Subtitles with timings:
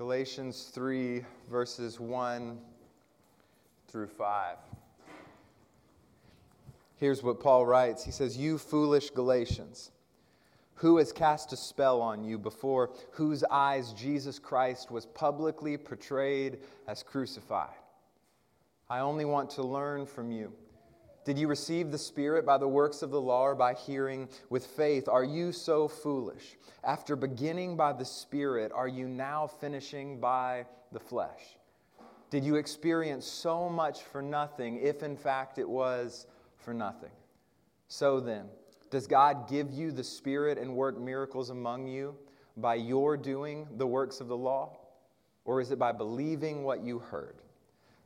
[0.00, 2.58] Galatians 3, verses 1
[3.86, 4.56] through 5.
[6.96, 9.90] Here's what Paul writes He says, You foolish Galatians,
[10.76, 16.60] who has cast a spell on you before whose eyes Jesus Christ was publicly portrayed
[16.88, 17.68] as crucified?
[18.88, 20.50] I only want to learn from you.
[21.24, 24.66] Did you receive the Spirit by the works of the law or by hearing with
[24.66, 25.06] faith?
[25.08, 26.56] Are you so foolish?
[26.82, 31.58] After beginning by the Spirit, are you now finishing by the flesh?
[32.30, 36.26] Did you experience so much for nothing if in fact it was
[36.56, 37.10] for nothing?
[37.88, 38.46] So then,
[38.90, 42.14] does God give you the Spirit and work miracles among you
[42.56, 44.78] by your doing the works of the law?
[45.44, 47.36] Or is it by believing what you heard?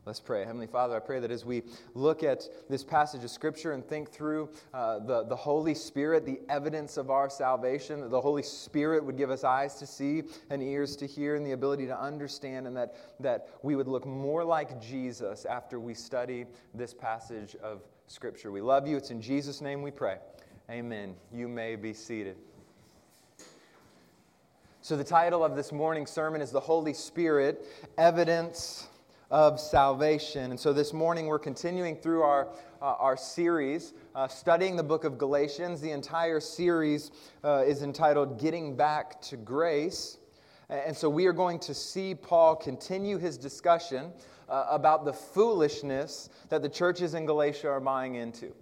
[0.06, 0.44] Let's pray.
[0.44, 1.62] Heavenly Father, I pray that as we
[1.94, 6.40] look at this passage of Scripture and think through uh, the, the Holy Spirit, the
[6.50, 10.62] evidence of our salvation, that the Holy Spirit would give us eyes to see and
[10.62, 14.44] ears to hear and the ability to understand, and that, that we would look more
[14.44, 18.52] like Jesus after we study this passage of Scripture.
[18.52, 18.98] We love you.
[18.98, 20.18] It's in Jesus' name we pray.
[20.70, 21.14] Amen.
[21.32, 22.36] You may be seated.
[24.82, 27.64] So, the title of this morning's sermon is The Holy Spirit
[27.96, 28.88] Evidence
[29.34, 30.52] of salvation.
[30.52, 35.02] And so this morning we're continuing through our, uh, our series, uh, studying the book
[35.02, 35.80] of Galatians.
[35.80, 37.10] The entire series
[37.42, 40.18] uh, is entitled Getting Back to Grace.
[40.68, 44.12] And so we are going to see Paul continue his discussion
[44.48, 48.52] uh, about the foolishness that the churches in Galatia are buying into.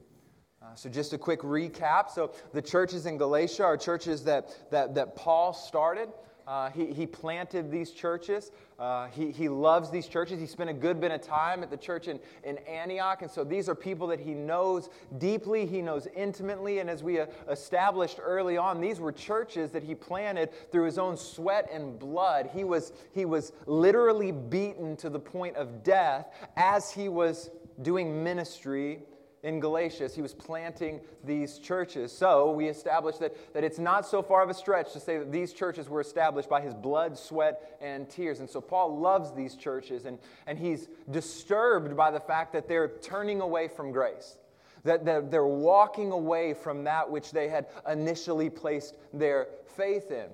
[0.62, 2.08] Uh, so, just a quick recap.
[2.08, 6.08] So, the churches in Galatia are churches that, that, that Paul started.
[6.52, 8.52] Uh, he, he planted these churches.
[8.78, 10.38] Uh, he, he loves these churches.
[10.38, 13.22] He spent a good bit of time at the church in, in Antioch.
[13.22, 16.80] And so these are people that he knows deeply, he knows intimately.
[16.80, 20.98] And as we uh, established early on, these were churches that he planted through his
[20.98, 22.50] own sweat and blood.
[22.52, 26.26] He was, he was literally beaten to the point of death
[26.58, 27.48] as he was
[27.80, 29.00] doing ministry
[29.42, 32.12] in Galatia he was planting these churches.
[32.12, 35.32] So we established that, that it's not so far of a stretch to say that
[35.32, 38.40] these churches were established by his blood, sweat, and tears.
[38.40, 42.88] And so Paul loves these churches, and, and he's disturbed by the fact that they're
[42.88, 44.38] turning away from grace.
[44.84, 50.26] That, That they're walking away from that which they had initially placed their faith in.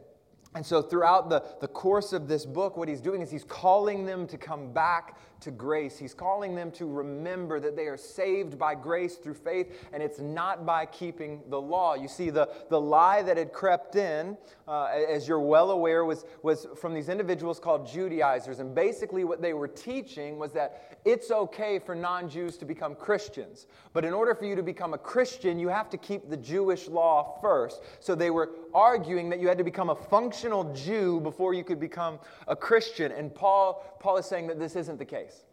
[0.55, 4.07] And so, throughout the, the course of this book, what he's doing is he's calling
[4.07, 5.99] them to come back to grace.
[5.99, 10.19] He's calling them to remember that they are saved by grace through faith, and it's
[10.19, 11.95] not by keeping the law.
[11.95, 16.25] You see, the, the lie that had crept in, uh, as you're well aware, was,
[16.43, 18.59] was from these individuals called Judaizers.
[18.59, 22.95] And basically, what they were teaching was that it's okay for non Jews to become
[22.95, 23.67] Christians.
[23.93, 26.89] But in order for you to become a Christian, you have to keep the Jewish
[26.89, 27.83] law first.
[28.01, 31.81] So they were arguing that you had to become a functional Jew before you could
[31.81, 33.13] become a Christian.
[33.13, 35.45] And Paul, Paul is saying that this isn't the case.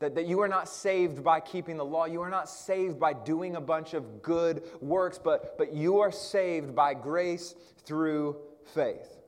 [0.00, 2.04] That, that you are not saved by keeping the law.
[2.04, 6.12] You are not saved by doing a bunch of good works, but, but you are
[6.12, 8.36] saved by grace through
[8.74, 9.23] faith.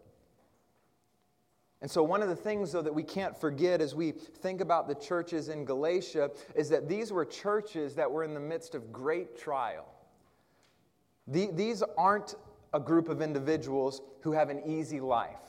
[1.87, 4.89] And so, one of the things, though, that we can't forget as we think about
[4.89, 8.93] the churches in Galatia is that these were churches that were in the midst of
[8.93, 9.87] great trial.
[11.29, 12.35] these aren't
[12.75, 15.46] a group of individuals who have an easy life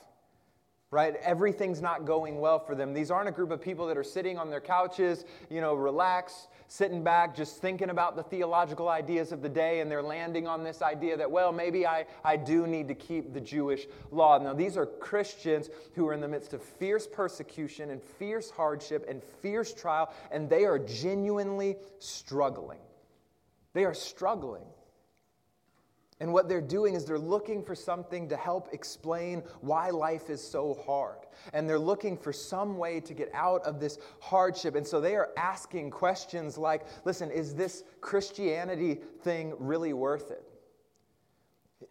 [0.89, 1.15] right?
[1.21, 2.93] Everything's not going well for them.
[2.93, 6.47] These aren't a group of people that are sitting on their couches, you know, relaxed,
[6.69, 10.63] sitting back, just thinking about the theological ideas of the day, and they're landing on
[10.63, 14.37] this idea that, well, maybe I, I do need to keep the Jewish law.
[14.37, 19.05] Now, these are Christians who are in the midst of fierce persecution and fierce hardship
[19.09, 22.79] and fierce trial, and they are genuinely struggling.
[23.73, 24.63] They are struggling.
[26.19, 30.41] And what they're doing is they're looking for something to help explain why life is
[30.41, 31.19] so hard.
[31.53, 34.75] And they're looking for some way to get out of this hardship.
[34.75, 40.46] And so they are asking questions like listen, is this Christianity thing really worth it?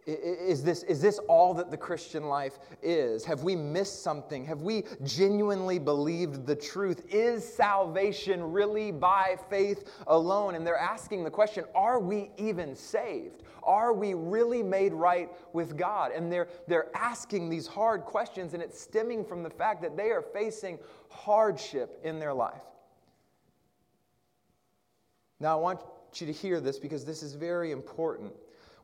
[0.07, 3.25] Is this, is this all that the Christian life is?
[3.25, 4.45] Have we missed something?
[4.45, 7.05] Have we genuinely believed the truth?
[7.09, 10.55] Is salvation really by faith alone?
[10.55, 13.43] And they're asking the question are we even saved?
[13.63, 16.13] Are we really made right with God?
[16.13, 20.11] And they're, they're asking these hard questions, and it's stemming from the fact that they
[20.11, 20.79] are facing
[21.09, 22.61] hardship in their life.
[25.41, 25.81] Now, I want
[26.15, 28.31] you to hear this because this is very important.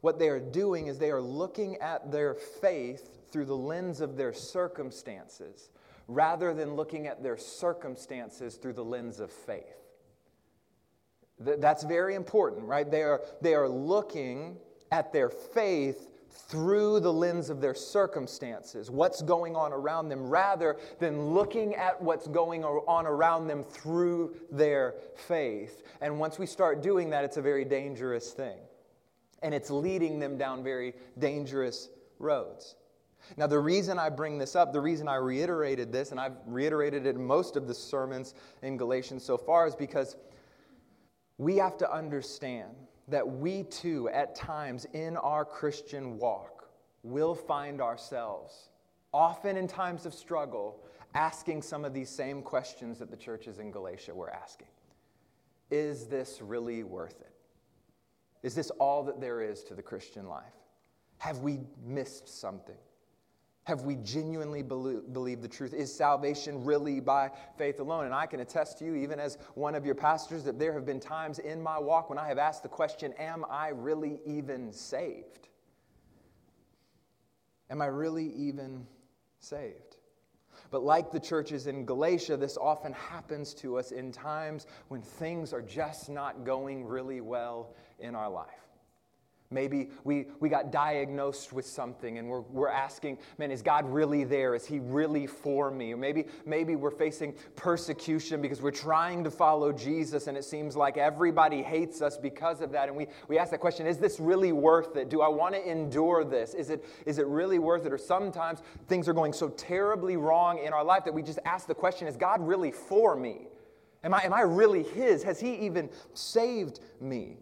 [0.03, 4.17] What they are doing is they are looking at their faith through the lens of
[4.17, 5.69] their circumstances
[6.09, 9.77] rather than looking at their circumstances through the lens of faith.
[11.39, 12.91] That's very important, right?
[12.91, 14.57] They are, they are looking
[14.91, 16.09] at their faith
[16.49, 22.01] through the lens of their circumstances, what's going on around them, rather than looking at
[22.01, 25.81] what's going on around them through their faith.
[26.01, 28.57] And once we start doing that, it's a very dangerous thing.
[29.44, 32.75] And it's leading them down very dangerous roads.
[33.38, 37.06] Now, the reason I bring this up, the reason I reiterated this, and I've reiterated
[37.06, 40.16] it in most of the sermons in Galatians so far, is because
[41.38, 42.72] we have to understand
[43.07, 46.69] that we too, at times in our Christian walk,
[47.04, 48.69] will find ourselves,
[49.13, 50.80] often in times of struggle,
[51.13, 54.68] asking some of these same questions that the churches in Galatia were asking.
[55.69, 57.32] Is this really worth it?
[58.44, 60.44] Is this all that there is to the Christian life?
[61.18, 62.75] Have we missed something?
[63.63, 65.74] Have we genuinely believed the truth?
[65.74, 68.04] Is salvation really by faith alone?
[68.04, 70.86] And I can attest to you, even as one of your pastors, that there have
[70.86, 74.74] been times in my walk when I have asked the question Am I really even
[74.74, 75.48] saved?
[77.69, 78.86] Am I really even
[79.40, 79.93] saved?
[80.73, 85.53] But like the churches in Galatia, this often happens to us in times when things
[85.53, 88.49] are just not going really well in our life.
[89.53, 94.23] Maybe we, we got diagnosed with something and we're, we're asking, man, is God really
[94.23, 94.55] there?
[94.55, 95.94] Is He really for me?
[95.94, 100.75] Or maybe, maybe we're facing persecution because we're trying to follow Jesus and it seems
[100.75, 102.88] like everybody hates us because of that.
[102.88, 105.09] And we, we ask that question is this really worth it?
[105.09, 106.53] Do I want to endure this?
[106.53, 107.94] Is it, is it really worth it?
[107.94, 111.67] Or sometimes things are going so terribly wrong in our life that we just ask
[111.67, 113.47] the question is God really for me?
[114.03, 115.23] Am I, am I really His?
[115.23, 117.38] Has He even saved me?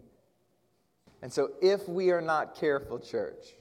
[1.22, 3.54] And so, if we are not careful, church,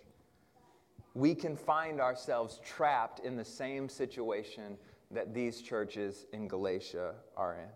[1.14, 4.78] we can find ourselves trapped in the same situation
[5.12, 7.70] that these churches in Galatia are in.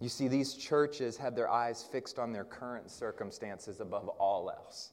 [0.00, 4.90] You see, these churches had their eyes fixed on their current circumstances above all else.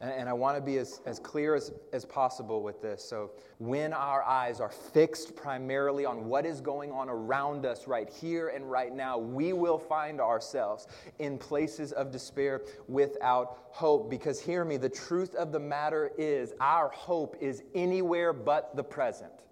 [0.00, 3.04] And I want to be as, as clear as, as possible with this.
[3.04, 8.08] So, when our eyes are fixed primarily on what is going on around us right
[8.08, 10.86] here and right now, we will find ourselves
[11.18, 14.08] in places of despair without hope.
[14.08, 18.84] Because, hear me, the truth of the matter is our hope is anywhere but the
[18.84, 19.44] present.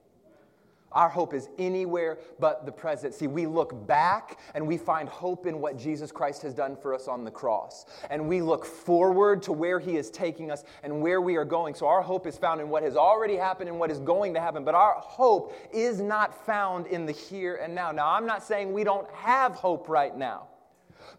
[0.93, 3.15] Our hope is anywhere but the present.
[3.15, 6.95] See, we look back and we find hope in what Jesus Christ has done for
[6.95, 7.87] us on the cross.
[8.11, 11.75] And we look forward to where he is taking us and where we are going.
[11.75, 14.41] So our hope is found in what has already happened and what is going to
[14.41, 14.65] happen.
[14.65, 17.93] But our hope is not found in the here and now.
[17.93, 20.49] Now, I'm not saying we don't have hope right now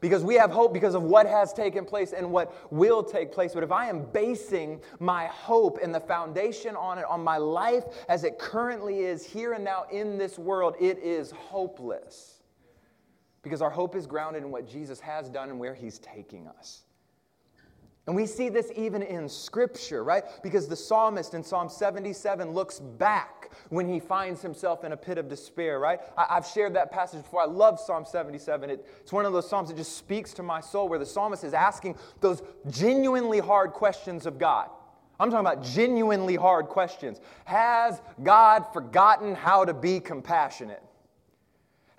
[0.01, 3.53] because we have hope because of what has taken place and what will take place.
[3.53, 7.83] But if I am basing my hope and the foundation on it, on my life
[8.07, 12.41] as it currently is here and now in this world, it is hopeless.
[13.41, 16.83] Because our hope is grounded in what Jesus has done and where he's taking us.
[18.09, 20.23] And we see this even in Scripture, right?
[20.41, 25.19] Because the psalmist in Psalm 77 looks back when he finds himself in a pit
[25.19, 25.99] of despair, right?
[26.17, 27.43] I, have shared that passage before.
[27.43, 28.71] I love Psalm 77.
[28.71, 31.43] It, it's one of those Psalms that just speaks to my soul where the psalmist
[31.43, 32.41] is asking those
[32.71, 34.71] genuinely hard questions of God.
[35.19, 37.21] I'm talking about genuinely hard questions.
[37.45, 40.81] Has God forgotten how to be compassionate?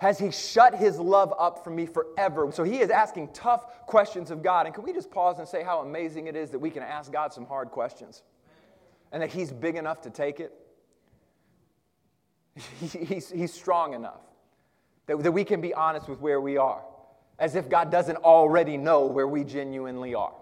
[0.01, 2.51] Has he shut his love up for me forever?
[2.51, 4.65] So he is asking tough questions of God.
[4.65, 7.11] And can we just pause and say how amazing it is that we can ask
[7.11, 8.23] God some hard questions
[9.11, 10.53] and that he's big enough to take it?
[12.79, 14.19] He's, he's strong enough
[15.05, 16.81] that, that we can be honest with where we are,
[17.39, 20.33] as if God doesn't already know where we genuinely are.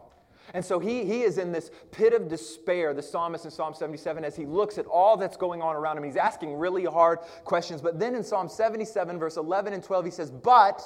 [0.54, 4.24] And so he, he is in this pit of despair, the psalmist in Psalm 77,
[4.24, 6.04] as he looks at all that's going on around him.
[6.04, 7.82] He's asking really hard questions.
[7.82, 10.84] But then in Psalm 77, verse 11 and 12, he says, But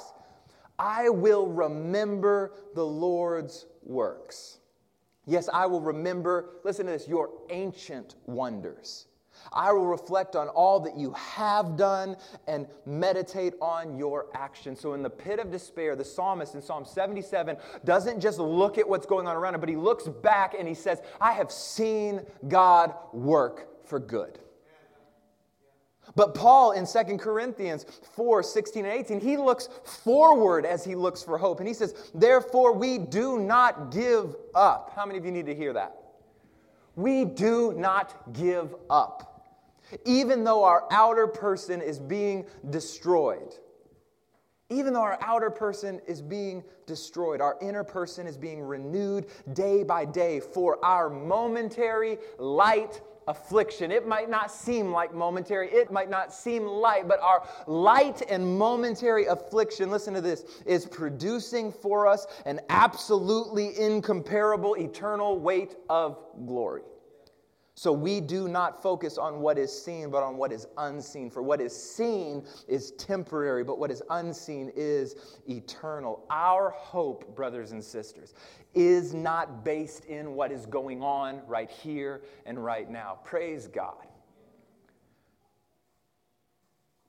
[0.78, 4.58] I will remember the Lord's works.
[5.26, 9.06] Yes, I will remember, listen to this, your ancient wonders.
[9.52, 14.80] I will reflect on all that you have done and meditate on your actions.
[14.80, 18.88] So, in the pit of despair, the psalmist in Psalm 77 doesn't just look at
[18.88, 22.22] what's going on around him, but he looks back and he says, I have seen
[22.48, 24.38] God work for good.
[26.16, 31.22] But Paul in 2 Corinthians 4 16 and 18, he looks forward as he looks
[31.22, 31.60] for hope.
[31.60, 34.92] And he says, Therefore, we do not give up.
[34.94, 35.96] How many of you need to hear that?
[36.96, 39.33] We do not give up
[40.04, 43.54] even though our outer person is being destroyed.
[44.70, 49.82] Even though our outer person is being destroyed, our inner person is being renewed day
[49.82, 53.90] by day for our momentary, light affliction.
[53.90, 58.58] It might not seem like momentary, it might not seem light, but our light and
[58.58, 66.18] momentary affliction, listen to this, is producing for us an absolutely incomparable eternal weight of
[66.46, 66.82] glory.
[67.76, 71.28] So we do not focus on what is seen, but on what is unseen.
[71.28, 75.16] For what is seen is temporary, but what is unseen is
[75.48, 76.24] eternal.
[76.30, 78.34] Our hope, brothers and sisters,
[78.74, 83.18] is not based in what is going on right here and right now.
[83.24, 84.06] Praise God.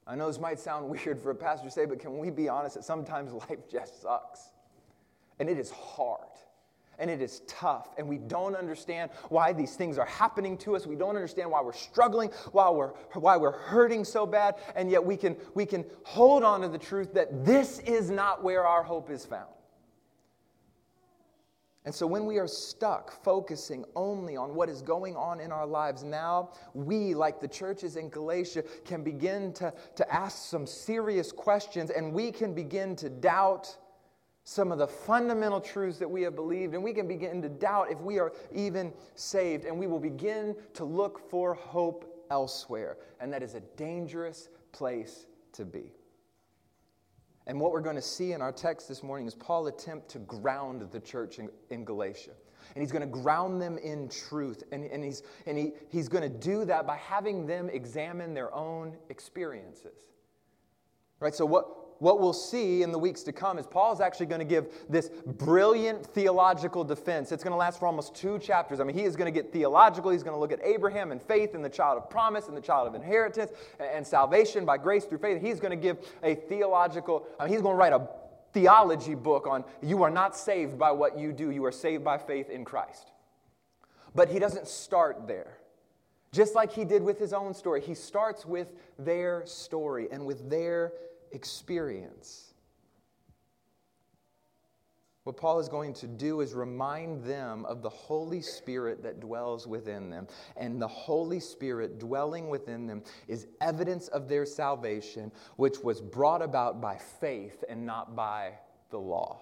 [0.07, 2.49] I know this might sound weird for a pastor to say, but can we be
[2.49, 4.49] honest that sometimes life just sucks?
[5.37, 6.29] And it is hard
[6.99, 10.85] and it is tough and we don't understand why these things are happening to us.
[10.85, 15.03] We don't understand why we're struggling why we're why we're hurting so bad and yet
[15.03, 18.83] we can we can hold on to the truth that this is not where our
[18.83, 19.47] hope is found.
[21.85, 25.67] And so, when we are stuck focusing only on what is going on in our
[25.67, 31.31] lives now, we, like the churches in Galatia, can begin to, to ask some serious
[31.31, 33.77] questions and we can begin to doubt
[34.45, 37.91] some of the fundamental truths that we have believed, and we can begin to doubt
[37.91, 42.97] if we are even saved, and we will begin to look for hope elsewhere.
[43.19, 45.91] And that is a dangerous place to be.
[47.47, 50.19] And what we're going to see in our text this morning is Paul attempt to
[50.19, 52.31] ground the church in, in Galatia.
[52.75, 54.63] And he's going to ground them in truth.
[54.71, 58.53] And, and, he's, and he, he's going to do that by having them examine their
[58.53, 60.11] own experiences.
[61.19, 61.33] Right?
[61.33, 64.37] So, what, what we'll see in the weeks to come is Paul is actually going
[64.37, 67.31] to give this brilliant theological defense.
[67.31, 68.79] It's going to last for almost two chapters.
[68.79, 70.11] I mean, he is going to get theological.
[70.11, 72.61] He's going to look at Abraham and faith and the child of promise and the
[72.61, 75.41] child of inheritance and salvation by grace through faith.
[75.41, 78.07] He's going to give a theological, I mean, he's going to write a
[78.53, 82.19] theology book on you are not saved by what you do, you are saved by
[82.19, 83.09] faith in Christ.
[84.13, 85.57] But he doesn't start there.
[86.31, 90.51] Just like he did with his own story, he starts with their story and with
[90.51, 90.91] their
[91.35, 92.53] experience.
[95.25, 99.65] What Paul is going to do is remind them of the Holy Spirit that dwells
[99.65, 100.27] within them.
[100.55, 106.43] And the Holy Spirit dwelling within them is evidence of their salvation, which was brought
[106.43, 108.51] about by faith and not by
[108.91, 109.39] the law.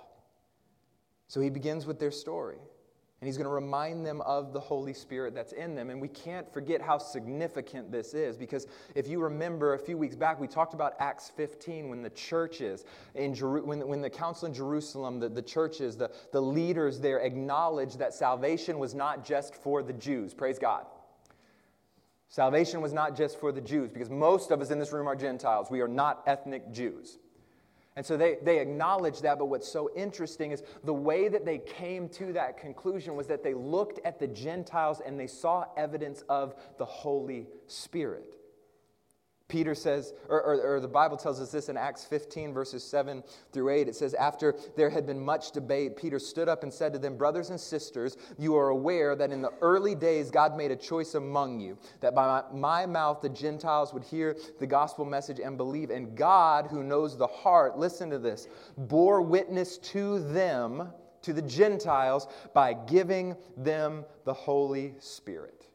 [1.28, 2.60] So he begins with their story.
[3.24, 5.90] And he's going to remind them of the Holy Spirit that's in them.
[5.90, 10.18] And we can't forget how significant this is because if you remember a few weeks
[10.18, 12.84] back, we talked about Acts 15 when the churches,
[13.16, 17.20] in Jeru- when, when the council in Jerusalem, the, the churches, the, the leaders there
[17.20, 20.34] acknowledged that salvation was not just for the Jews.
[20.34, 20.86] Praise God.
[22.28, 25.16] Salvation was not just for the Jews because most of us in this room are
[25.16, 25.72] Gentiles.
[25.72, 27.20] We are not ethnic Jews.
[27.96, 31.60] And so they, they acknowledge that, but what's so interesting is the way that they
[31.60, 36.24] came to that conclusion was that they looked at the Gentiles and they saw evidence
[36.28, 38.36] of the Holy Spirit.
[39.54, 43.24] Peter says, or, or, or, the Bible tells us this in Acts 15, verses 7
[43.52, 43.88] through 8.
[43.88, 47.18] It says, After there had been much debate, Peter stood up and said to them,
[47.18, 51.14] Brothers and sisters, you are aware that in the early days God made a choice
[51.14, 55.56] among you, that by my, my mouth the Gentiles would hear the gospel message and
[55.56, 55.92] believe.
[55.92, 60.90] And God, who knows the heart, listen to this, bore witness to them,
[61.22, 65.68] to the Gentiles, by giving them the Holy Spirit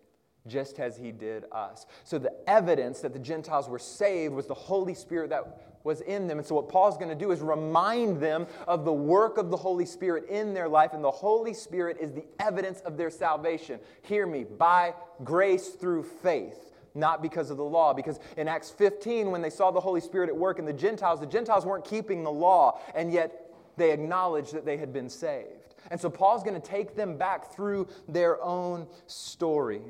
[0.49, 1.87] just as he did us.
[2.05, 6.26] So the evidence that the Gentiles were saved was the Holy Spirit that was in
[6.26, 6.38] them.
[6.38, 9.57] And so what Paul's going to do is remind them of the work of the
[9.57, 10.93] Holy Spirit in their life.
[10.93, 13.78] And the Holy Spirit is the evidence of their salvation.
[14.02, 16.64] Hear me, by grace through faith
[16.95, 17.95] not because of the law.
[17.95, 21.21] Because in Acts 15, when they saw the Holy Spirit at work in the Gentiles,
[21.21, 25.75] the Gentiles weren't keeping the law, and yet they acknowledged that they had been saved.
[25.90, 29.81] And so Paul's going to take them back through their own story.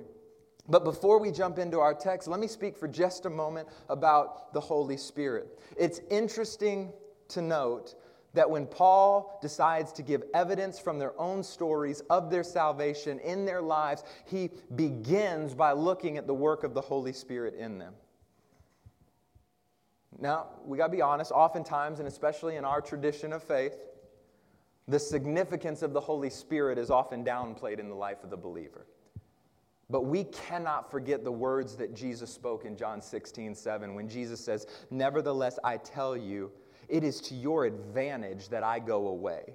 [0.68, 4.52] But before we jump into our text, let me speak for just a moment about
[4.52, 5.58] the Holy Spirit.
[5.78, 6.92] It's interesting
[7.28, 7.94] to note
[8.34, 13.46] that when Paul decides to give evidence from their own stories of their salvation in
[13.46, 17.94] their lives, he begins by looking at the work of the Holy Spirit in them.
[20.18, 23.76] Now, we got to be honest, oftentimes, and especially in our tradition of faith,
[24.86, 28.86] the significance of the Holy Spirit is often downplayed in the life of the believer.
[29.90, 34.38] But we cannot forget the words that Jesus spoke in John 16, 7, when Jesus
[34.38, 36.50] says, Nevertheless, I tell you,
[36.88, 39.54] it is to your advantage that I go away.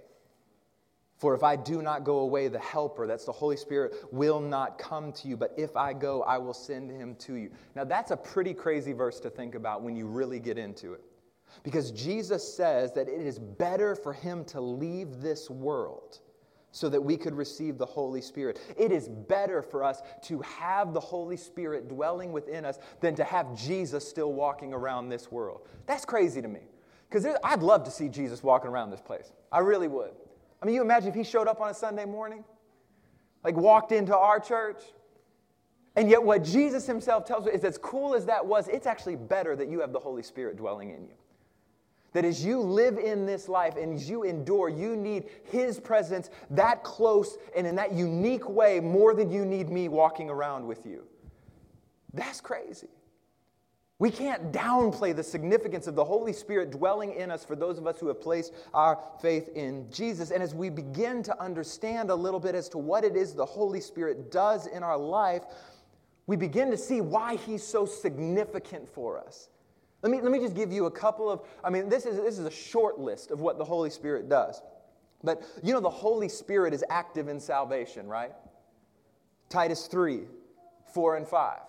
[1.17, 4.77] For if I do not go away, the Helper, that's the Holy Spirit, will not
[4.77, 5.37] come to you.
[5.37, 7.51] But if I go, I will send him to you.
[7.75, 11.01] Now, that's a pretty crazy verse to think about when you really get into it.
[11.61, 16.19] Because Jesus says that it is better for him to leave this world
[16.73, 18.59] so that we could receive the Holy Spirit.
[18.75, 23.23] It is better for us to have the Holy Spirit dwelling within us than to
[23.23, 25.67] have Jesus still walking around this world.
[25.85, 26.61] That's crazy to me.
[27.07, 29.31] Because I'd love to see Jesus walking around this place.
[29.51, 30.11] I really would.
[30.61, 32.43] I mean, you imagine if he showed up on a Sunday morning,
[33.43, 34.81] like walked into our church.
[35.95, 39.15] And yet, what Jesus himself tells us is as cool as that was, it's actually
[39.15, 41.13] better that you have the Holy Spirit dwelling in you.
[42.13, 46.29] That as you live in this life and as you endure, you need His presence
[46.51, 50.85] that close and in that unique way more than you need me walking around with
[50.85, 51.03] you.
[52.13, 52.89] That's crazy.
[53.99, 57.87] We can't downplay the significance of the Holy Spirit dwelling in us for those of
[57.87, 60.31] us who have placed our faith in Jesus.
[60.31, 63.45] And as we begin to understand a little bit as to what it is the
[63.45, 65.43] Holy Spirit does in our life,
[66.27, 69.49] we begin to see why He's so significant for us.
[70.03, 72.37] Let me, let me just give you a couple of, I mean, this is, this
[72.37, 74.61] is a short list of what the Holy Spirit does.
[75.23, 78.33] But you know, the Holy Spirit is active in salvation, right?
[79.47, 80.23] Titus 3,
[80.93, 81.59] 4 and 5.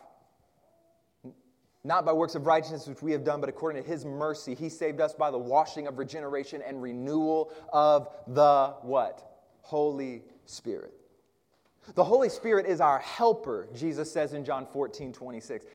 [1.85, 4.69] Not by works of righteousness which we have done, but according to his mercy, he
[4.69, 9.45] saved us by the washing of regeneration and renewal of the what?
[9.61, 10.95] Holy Spirit.
[11.95, 15.67] The Holy Spirit is our helper, Jesus says in John 14, 26.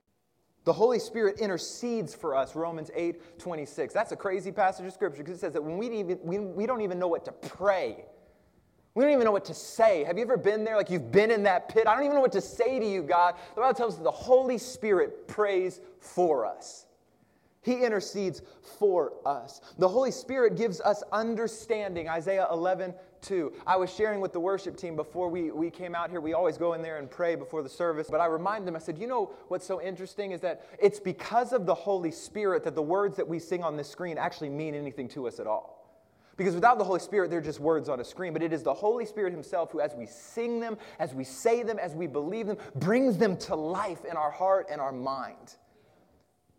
[0.69, 3.91] The Holy Spirit intercedes for us, Romans 8 26.
[3.91, 6.67] That's a crazy passage of Scripture because it says that when we, even, we, we
[6.67, 8.05] don't even know what to pray,
[8.93, 10.03] we don't even know what to say.
[10.03, 10.77] Have you ever been there?
[10.77, 11.87] Like you've been in that pit?
[11.87, 13.33] I don't even know what to say to you, God.
[13.55, 16.85] The Bible tells us the Holy Spirit prays for us.
[17.63, 18.43] He intercedes
[18.77, 19.61] for us.
[19.79, 22.07] The Holy Spirit gives us understanding.
[22.07, 23.53] Isaiah 11, 2.
[23.65, 26.21] I was sharing with the worship team before we, we came out here.
[26.21, 28.07] We always go in there and pray before the service.
[28.09, 31.53] But I remind them, I said, you know what's so interesting is that it's because
[31.53, 34.75] of the Holy Spirit that the words that we sing on this screen actually mean
[34.75, 35.79] anything to us at all.
[36.37, 38.31] Because without the Holy Spirit, they're just words on a screen.
[38.31, 41.63] But it is the Holy Spirit Himself who, as we sing them, as we say
[41.63, 45.55] them, as we believe them, brings them to life in our heart and our mind.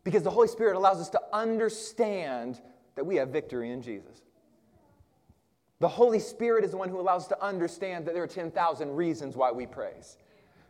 [0.04, 2.60] Because the Holy Spirit allows us to understand
[2.94, 4.20] that we have victory in Jesus.
[5.80, 8.94] The Holy Spirit is the one who allows us to understand that there are 10,000
[8.94, 10.18] reasons why we praise.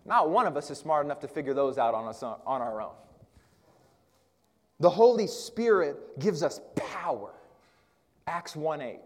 [0.06, 2.80] Not one of us is smart enough to figure those out on, us, on our
[2.80, 2.94] own.
[4.78, 7.34] The Holy Spirit gives us power.
[8.26, 9.00] Acts 1 8.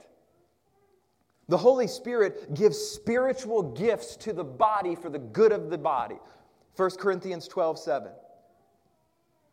[1.48, 6.18] The Holy Spirit gives spiritual gifts to the body for the good of the body.
[6.76, 8.12] 1 Corinthians 12 7.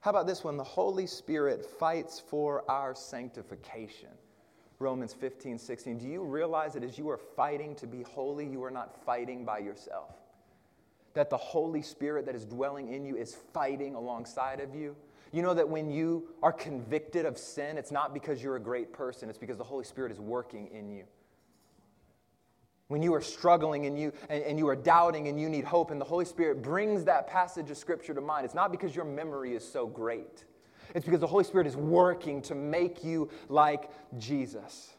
[0.01, 0.57] How about this one?
[0.57, 4.09] The Holy Spirit fights for our sanctification.
[4.81, 5.97] Romans 15, 16.
[5.99, 9.45] Do you realize that as you are fighting to be holy, you are not fighting
[9.45, 10.09] by yourself?
[11.13, 14.95] That the Holy Spirit that is dwelling in you is fighting alongside of you?
[15.31, 18.91] You know that when you are convicted of sin, it's not because you're a great
[18.91, 21.05] person, it's because the Holy Spirit is working in you.
[22.89, 25.91] When you are struggling and you, and, and you are doubting and you need hope,
[25.91, 29.05] and the Holy Spirit brings that passage of Scripture to mind, it's not because your
[29.05, 30.43] memory is so great.
[30.93, 34.93] It's because the Holy Spirit is working to make you like Jesus.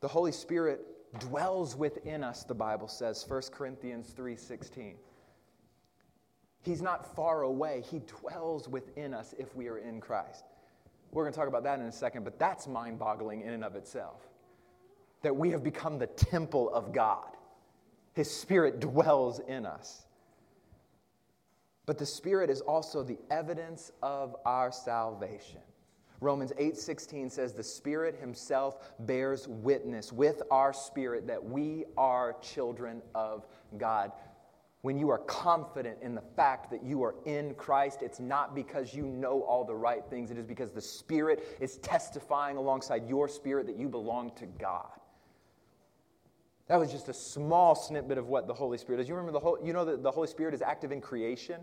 [0.00, 0.80] The Holy Spirit
[1.18, 4.96] dwells within us, the Bible says, 1 Corinthians 3:16.
[6.62, 7.82] He's not far away.
[7.90, 10.44] He dwells within us if we are in Christ.
[11.12, 13.76] We're going to talk about that in a second, but that's mind-boggling in and of
[13.76, 14.28] itself
[15.22, 17.36] that we have become the temple of God.
[18.12, 20.03] His Spirit dwells in us.
[21.86, 25.60] But the Spirit is also the evidence of our salvation.
[26.20, 33.02] Romans 8:16 says the Spirit himself bears witness with our spirit that we are children
[33.14, 34.12] of God.
[34.80, 38.94] When you are confident in the fact that you are in Christ, it's not because
[38.94, 40.30] you know all the right things.
[40.30, 45.00] It is because the Spirit is testifying alongside your spirit that you belong to God.
[46.68, 49.08] That was just a small snippet of what the Holy Spirit is.
[49.08, 51.60] You remember the whole, you know that the Holy Spirit is active in creation?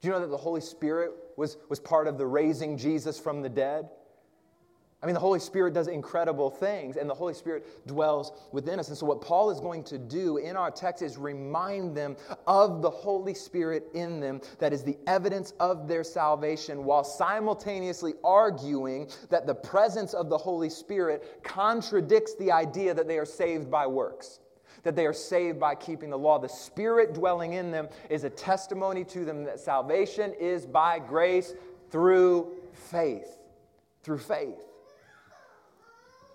[0.00, 3.40] Do you know that the Holy Spirit was, was part of the raising Jesus from
[3.40, 3.88] the dead?
[5.04, 8.88] I mean, the Holy Spirit does incredible things, and the Holy Spirit dwells within us.
[8.88, 12.80] And so, what Paul is going to do in our text is remind them of
[12.80, 19.10] the Holy Spirit in them that is the evidence of their salvation, while simultaneously arguing
[19.28, 23.86] that the presence of the Holy Spirit contradicts the idea that they are saved by
[23.86, 24.40] works
[24.84, 26.38] that they are saved by keeping the law.
[26.38, 31.54] The Spirit dwelling in them is a testimony to them that salvation is by grace
[31.90, 33.38] through faith.
[34.02, 34.58] Through faith.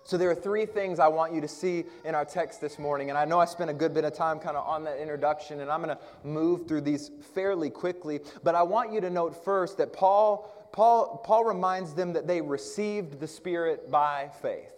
[0.04, 3.10] So, there are three things I want you to see in our text this morning.
[3.10, 5.60] And I know I spent a good bit of time kind of on that introduction,
[5.60, 8.20] and I'm going to move through these fairly quickly.
[8.42, 12.40] But I want you to note first that Paul, Paul, Paul reminds them that they
[12.40, 14.72] received the Spirit by faith.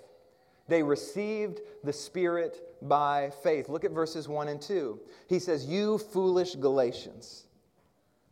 [0.68, 3.68] They received the Spirit by faith.
[3.68, 5.00] Look at verses 1 and 2.
[5.28, 7.44] He says, You foolish Galatians,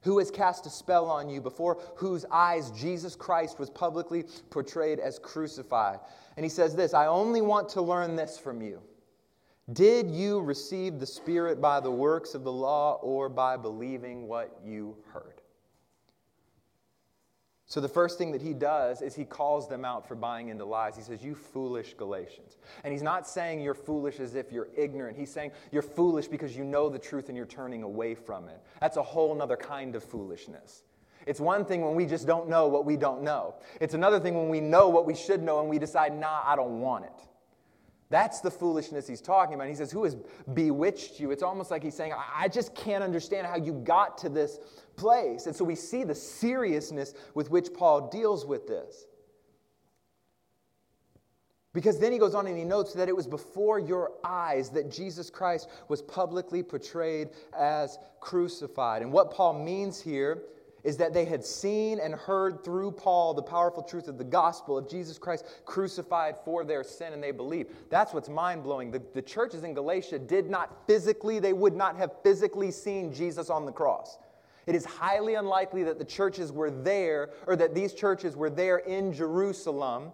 [0.02, 4.98] who has cast a spell on you, before whose eyes Jesus Christ was publicly portrayed
[4.98, 6.00] as crucified?
[6.36, 8.80] And he says this I only want to learn this from you.
[9.72, 14.58] Did you receive the Spirit by the works of the law or by believing what
[14.64, 15.39] you heard?
[17.70, 20.64] So, the first thing that he does is he calls them out for buying into
[20.64, 20.96] lies.
[20.96, 22.56] He says, You foolish Galatians.
[22.83, 25.16] And he's not saying you're foolish as if you're ignorant.
[25.16, 28.61] He's saying you're foolish because you know the truth and you're turning away from it.
[28.80, 30.83] That's a whole other kind of foolishness.
[31.28, 34.35] It's one thing when we just don't know what we don't know, it's another thing
[34.35, 37.28] when we know what we should know and we decide, Nah, I don't want it.
[38.11, 39.68] That's the foolishness he's talking about.
[39.68, 40.16] He says, Who has
[40.53, 41.31] bewitched you?
[41.31, 44.59] It's almost like he's saying, I just can't understand how you got to this
[44.96, 45.46] place.
[45.46, 49.07] And so we see the seriousness with which Paul deals with this.
[51.73, 54.90] Because then he goes on and he notes that it was before your eyes that
[54.90, 59.03] Jesus Christ was publicly portrayed as crucified.
[59.03, 60.42] And what Paul means here
[60.84, 64.78] is that they had seen and heard through Paul the powerful truth of the gospel
[64.78, 67.70] of Jesus Christ crucified for their sin, and they believed.
[67.90, 68.90] That's what's mind blowing.
[68.90, 73.50] The, the churches in Galatia did not physically, they would not have physically seen Jesus
[73.50, 74.18] on the cross.
[74.66, 78.78] It is highly unlikely that the churches were there, or that these churches were there
[78.78, 80.12] in Jerusalem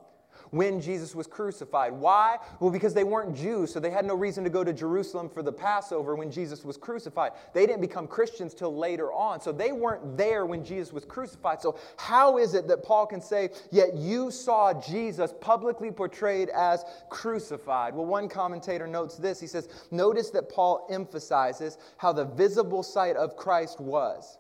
[0.56, 1.92] when Jesus was crucified.
[1.92, 2.38] Why?
[2.60, 5.42] Well, because they weren't Jews, so they had no reason to go to Jerusalem for
[5.42, 7.32] the Passover when Jesus was crucified.
[7.52, 11.60] They didn't become Christians till later on, so they weren't there when Jesus was crucified.
[11.60, 16.84] So, how is it that Paul can say, Yet you saw Jesus publicly portrayed as
[17.10, 17.94] crucified?
[17.94, 19.40] Well, one commentator notes this.
[19.40, 24.38] He says, Notice that Paul emphasizes how the visible sight of Christ was.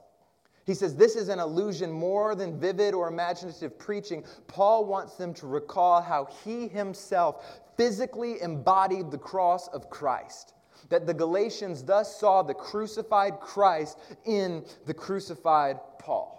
[0.66, 4.24] He says this is an illusion more than vivid or imaginative preaching.
[4.48, 10.54] Paul wants them to recall how he himself physically embodied the cross of Christ.
[10.88, 16.35] That the Galatians thus saw the crucified Christ in the crucified Paul.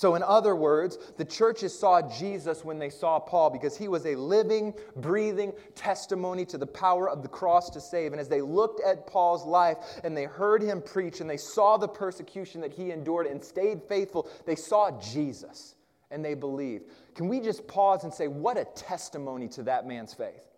[0.00, 4.06] So, in other words, the churches saw Jesus when they saw Paul because he was
[4.06, 8.12] a living, breathing testimony to the power of the cross to save.
[8.12, 11.76] And as they looked at Paul's life and they heard him preach and they saw
[11.76, 15.74] the persecution that he endured and stayed faithful, they saw Jesus
[16.10, 16.84] and they believed.
[17.14, 20.48] Can we just pause and say, what a testimony to that man's faith?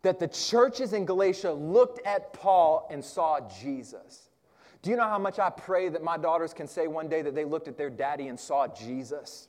[0.00, 4.30] That the churches in Galatia looked at Paul and saw Jesus.
[4.82, 7.34] Do you know how much I pray that my daughters can say one day that
[7.34, 9.48] they looked at their daddy and saw Jesus?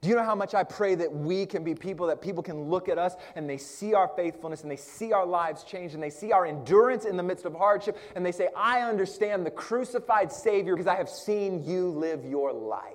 [0.00, 2.68] Do you know how much I pray that we can be people that people can
[2.68, 6.02] look at us and they see our faithfulness and they see our lives change and
[6.02, 9.50] they see our endurance in the midst of hardship and they say, I understand the
[9.50, 12.94] crucified Savior because I have seen you live your life.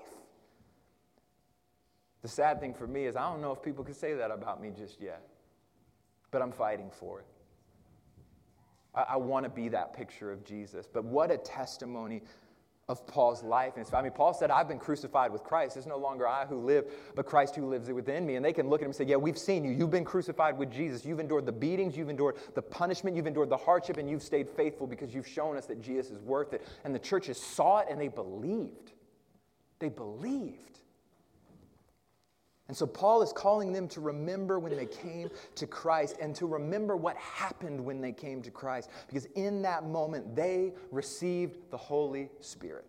[2.22, 4.62] The sad thing for me is I don't know if people can say that about
[4.62, 5.28] me just yet,
[6.32, 7.26] but I'm fighting for it.
[8.96, 10.88] I, I want to be that picture of Jesus.
[10.92, 12.22] But what a testimony
[12.90, 13.74] of Paul's life.
[13.78, 15.78] And I mean, Paul said, I've been crucified with Christ.
[15.78, 18.36] It's no longer I who live, but Christ who lives within me.
[18.36, 19.72] And they can look at him and say, Yeah, we've seen you.
[19.72, 21.06] You've been crucified with Jesus.
[21.06, 24.50] You've endured the beatings, you've endured the punishment, you've endured the hardship, and you've stayed
[24.50, 26.68] faithful because you've shown us that Jesus is worth it.
[26.84, 28.92] And the churches saw it and they believed.
[29.80, 30.80] They believed.
[32.68, 36.46] And so Paul is calling them to remember when they came to Christ and to
[36.46, 38.90] remember what happened when they came to Christ.
[39.08, 42.86] Because in that moment, they received the Holy Spirit.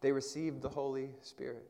[0.00, 1.66] They received the Holy Spirit.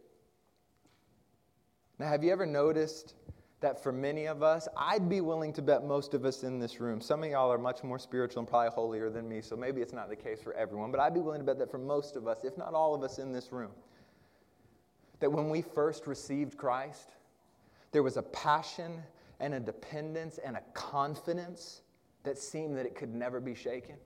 [1.99, 3.15] Now, have you ever noticed
[3.61, 6.81] that for many of us, I'd be willing to bet most of us in this
[6.81, 9.83] room, some of y'all are much more spiritual and probably holier than me, so maybe
[9.83, 12.17] it's not the case for everyone, but I'd be willing to bet that for most
[12.17, 13.73] of us, if not all of us in this room,
[15.21, 17.11] that when we first received Christ,
[17.93, 19.03] there was a passion
[19.39, 21.83] and a dependence and a confidence
[22.25, 23.97] that seemed that it could never be shaken.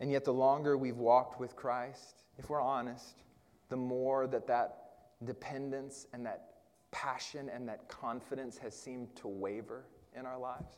[0.00, 3.22] And yet, the longer we've walked with Christ, if we're honest,
[3.68, 4.84] the more that that
[5.24, 6.54] dependence and that
[6.90, 9.86] passion and that confidence has seemed to waver
[10.18, 10.76] in our lives.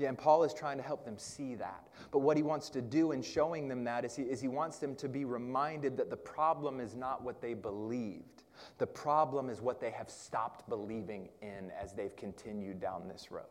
[0.00, 1.86] Yeah, and Paul is trying to help them see that.
[2.10, 4.78] But what he wants to do in showing them that is he, is he wants
[4.78, 8.44] them to be reminded that the problem is not what they believed.
[8.78, 13.44] The problem is what they have stopped believing in as they've continued down this road.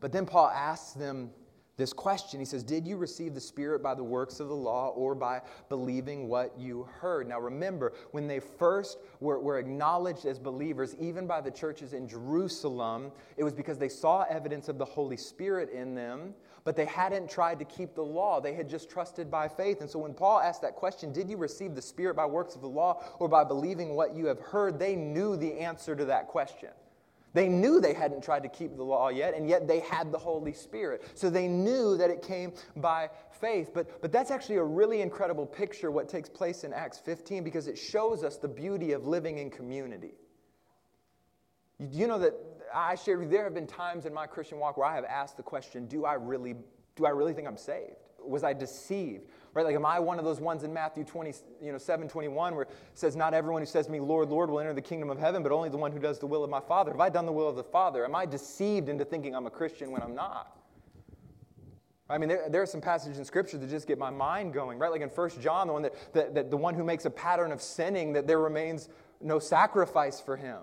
[0.00, 1.30] But then Paul asks them
[1.78, 2.40] this question.
[2.40, 5.40] He says, Did you receive the Spirit by the works of the law or by
[5.68, 7.28] believing what you heard?
[7.28, 12.08] Now remember, when they first were, were, acknowledged as believers, even by the churches in
[12.08, 16.84] Jerusalem, it was because they saw evidence of the Holy Spirit in them, but they
[16.84, 18.40] hadn't tried to keep the law.
[18.40, 19.80] They had just trusted by faith.
[19.80, 22.60] And so when Paul asked that question, did you receive the Spirit by works of
[22.60, 24.80] the law or by believing what you have heard?
[24.80, 26.70] They knew the answer to that question.
[27.34, 30.18] They knew they hadn't tried to keep the law yet, and yet they had the
[30.18, 31.04] Holy Spirit.
[31.14, 33.10] So they knew that it came by
[33.40, 33.70] faith.
[33.74, 37.68] But, but that's actually a really incredible picture, what takes place in Acts 15, because
[37.68, 40.14] it shows us the beauty of living in community.
[41.78, 42.34] You, you know that
[42.74, 45.04] I shared with you, there have been times in my Christian walk where I have
[45.04, 46.56] asked the question, do I really,
[46.96, 47.96] do I really think I'm saved?
[48.20, 49.28] Was I deceived?
[49.54, 49.64] Right?
[49.64, 51.32] Like, am I one of those ones in Matthew 20,
[51.62, 54.50] you know, 7, 21, where it says, Not everyone who says to me, Lord, Lord,
[54.50, 56.50] will enter the kingdom of heaven, but only the one who does the will of
[56.50, 56.92] my Father.
[56.92, 58.04] Have I done the will of the Father?
[58.04, 60.54] Am I deceived into thinking I'm a Christian when I'm not?
[62.10, 64.78] I mean, there, there, are some passages in Scripture that just get my mind going,
[64.78, 64.90] right?
[64.90, 67.52] Like in 1 John, the one that, that, that the one who makes a pattern
[67.52, 68.88] of sinning, that there remains
[69.20, 70.60] no sacrifice for him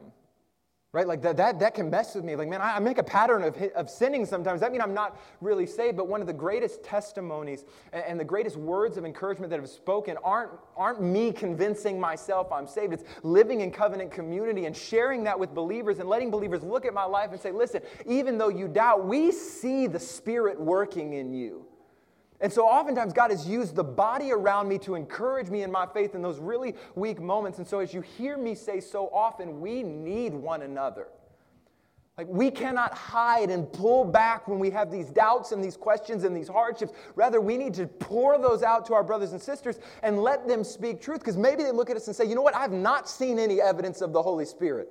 [0.96, 1.06] right?
[1.06, 2.38] Like that, that, that can mess with me.
[2.38, 4.62] Like, man, I, I make a pattern of, of sinning sometimes.
[4.62, 5.98] That mean I'm not really saved.
[5.98, 9.70] But one of the greatest testimonies and, and, the greatest words of encouragement that have
[9.70, 12.94] spoken aren't, aren't me convincing myself I'm saved.
[12.94, 16.94] It's living in covenant community and sharing that with believers and letting believers look at
[16.94, 21.34] my life and say, listen, even though you doubt, we see the Spirit working in
[21.34, 21.66] you.
[22.42, 25.86] And so oftentimes God has used the body around me to encourage me in my
[25.86, 27.60] faith in those really weak moments.
[27.60, 31.08] And so as you hear me say so often, we need one another.
[32.18, 36.24] Like we cannot hide and pull back when we have these doubts and these questions
[36.24, 36.94] and these hardships.
[37.16, 40.64] Rather, we need to pour those out to our brothers and sisters and let them
[40.64, 41.20] speak truth.
[41.20, 43.62] Because maybe they look at us and say, you know what, I've not seen any
[43.62, 44.90] evidence of the Holy Spirit.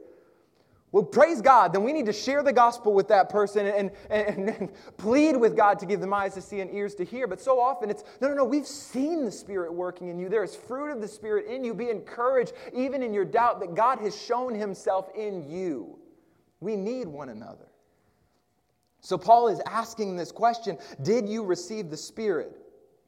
[0.94, 1.72] Well, praise God.
[1.72, 5.56] Then we need to share the gospel with that person and, and, and, plead with
[5.56, 7.26] God to give them eyes to see and ears to hear.
[7.26, 10.28] But so often it's no, no, no, we've seen the Spirit working in you.
[10.28, 11.74] There is fruit of the Spirit in you.
[11.74, 15.98] Be encouraged, even in your doubt, that God has shown Himself in you.
[16.60, 17.66] We need one another.
[19.00, 22.56] So Paul is asking this question Did you receive the Spirit?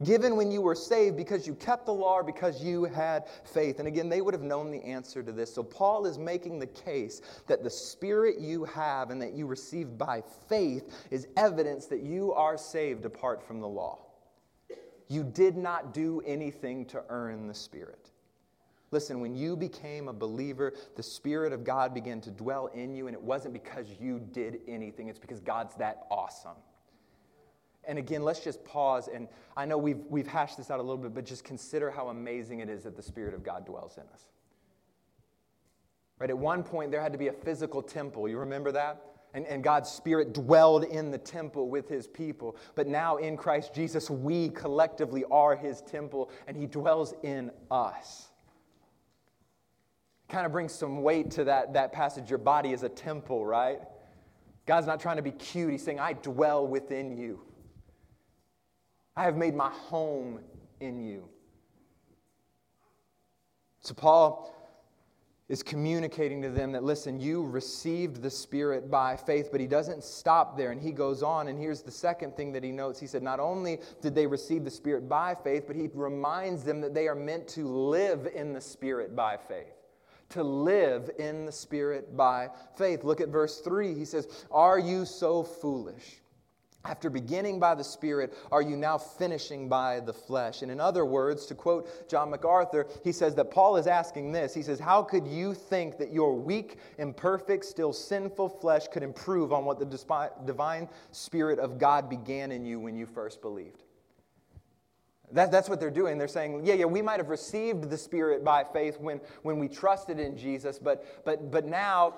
[0.04, 3.78] Given when you were saved because you kept the law or because you had faith.
[3.78, 5.54] And again, they would have known the answer to this.
[5.54, 9.96] So Paul is making the case that the spirit you have and that you received
[9.96, 14.00] by faith is evidence that you are saved apart from the law.
[15.08, 18.10] You did not do anything to earn the spirit.
[18.92, 23.08] Listen, when you became a believer, the Spirit of God began to dwell in you,
[23.08, 26.56] and it wasn't because you did anything, it's because God's that awesome.
[27.86, 29.08] And again, let's just pause.
[29.12, 32.08] And I know we've, we've hashed this out a little bit, but just consider how
[32.08, 34.22] amazing it is that the Spirit of God dwells in us.
[36.18, 36.30] Right?
[36.30, 38.28] At one point, there had to be a physical temple.
[38.28, 39.02] You remember that?
[39.34, 42.56] And, and God's Spirit dwelled in the temple with His people.
[42.74, 48.28] But now in Christ Jesus, we collectively are His temple, and He dwells in us.
[50.28, 52.30] Kind of brings some weight to that, that passage.
[52.30, 53.80] Your body is a temple, right?
[54.64, 55.70] God's not trying to be cute.
[55.70, 57.42] He's saying, I dwell within you.
[59.16, 60.40] I have made my home
[60.80, 61.28] in you.
[63.80, 64.52] So, Paul
[65.48, 70.02] is communicating to them that, listen, you received the Spirit by faith, but he doesn't
[70.02, 70.72] stop there.
[70.72, 72.98] And he goes on, and here's the second thing that he notes.
[72.98, 76.80] He said, not only did they receive the Spirit by faith, but he reminds them
[76.80, 79.72] that they are meant to live in the Spirit by faith.
[80.30, 83.04] To live in the Spirit by faith.
[83.04, 83.94] Look at verse 3.
[83.94, 86.20] He says, Are you so foolish?
[86.86, 90.62] After beginning by the Spirit, are you now finishing by the flesh?
[90.62, 94.54] And in other words, to quote John MacArthur, he says that Paul is asking this.
[94.54, 99.52] He says, How could you think that your weak, imperfect, still sinful flesh could improve
[99.52, 103.82] on what the divine Spirit of God began in you when you first believed?
[105.32, 106.18] That, that's what they're doing.
[106.18, 109.66] They're saying, yeah, yeah, we might have received the Spirit by faith when, when we
[109.66, 112.14] trusted in Jesus, but, but, but now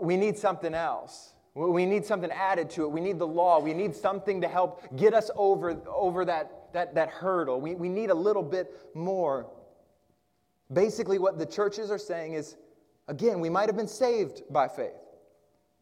[0.00, 1.34] we need something else.
[1.56, 2.88] We need something added to it.
[2.88, 3.60] We need the law.
[3.60, 7.62] We need something to help get us over, over that, that, that hurdle.
[7.62, 9.46] We, we need a little bit more.
[10.70, 12.56] Basically, what the churches are saying is
[13.08, 14.92] again, we might have been saved by faith.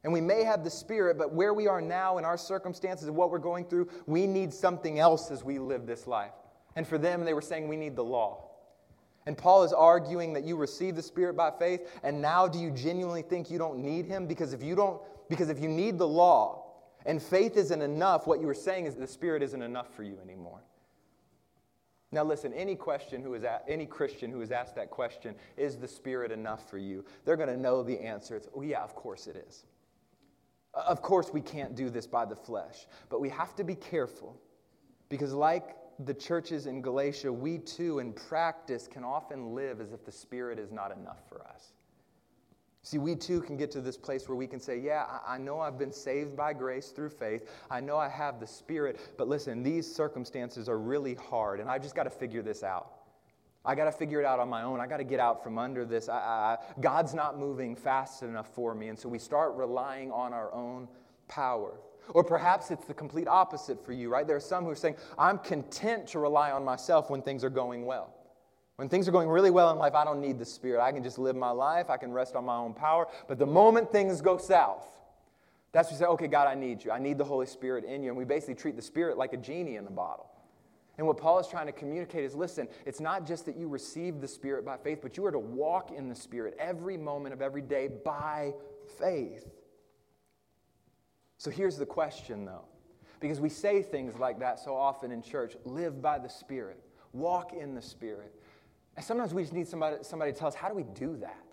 [0.05, 3.17] And we may have the Spirit, but where we are now in our circumstances and
[3.17, 6.35] what we're going through, we need something else as we live this life.
[6.77, 8.51] And for them, they were saying we need the law.
[9.27, 12.71] And Paul is arguing that you receive the Spirit by faith, and now do you
[12.71, 14.27] genuinely think you don't need Him?
[14.27, 16.73] Because if you don't because if you need the law
[17.07, 20.19] and faith isn't enough, what you were saying is the Spirit isn't enough for you
[20.23, 20.63] anymore.
[22.13, 25.89] Now, listen, any question who is any Christian who is asked that question, is the
[25.89, 27.05] Spirit enough for you?
[27.25, 28.37] They're going to know the answer.
[28.37, 29.65] It's, oh, yeah, of course it is.
[30.73, 33.75] Uh, of course, we can't do this by the flesh, but we have to be
[33.75, 34.41] careful
[35.09, 40.05] because, like the churches in Galatia, we too, in practice, can often live as if
[40.05, 41.73] the Spirit is not enough for us.
[42.85, 45.59] See, we too can get to this place where we can say, Yeah, I know
[45.59, 47.51] I've been saved by grace through faith.
[47.71, 49.01] I know I have the Spirit.
[49.17, 52.93] But listen, these circumstances are really hard, and I just got to figure this out.
[53.65, 54.81] I got to figure it out on my own.
[54.81, 56.11] I got to get out from under this.
[56.11, 58.89] I, I, God's not moving fast enough for me.
[58.89, 60.87] And so we start relying on our own
[61.27, 61.81] power.
[62.11, 64.27] Or perhaps it's the complete opposite for you, right?
[64.27, 67.51] There are some who are saying, I'm content to rely on myself when things are
[67.51, 68.13] going well.
[68.77, 70.83] When things are going really well in life, I don't need the Spirit.
[70.83, 73.07] I can just live my life, I can rest on my own power.
[73.29, 74.85] But the moment things go south,
[75.73, 76.91] that's when you say, okay, God, I need you.
[76.91, 78.09] I need the Holy Spirit in you.
[78.11, 80.31] And we basically treat the Spirit like a genie in a bottle.
[80.97, 84.21] And what Paul is trying to communicate is listen, it's not just that you receive
[84.21, 87.43] the Spirit by faith, but you are to walk in the Spirit every moment of
[87.43, 88.53] every day by
[89.01, 89.45] faith.
[91.39, 92.65] So here's the question, though,
[93.19, 96.81] because we say things like that so often in church live by the Spirit,
[97.13, 98.33] walk in the Spirit.
[98.97, 101.45] And sometimes we just need somebody, somebody to tell us, how do we do that?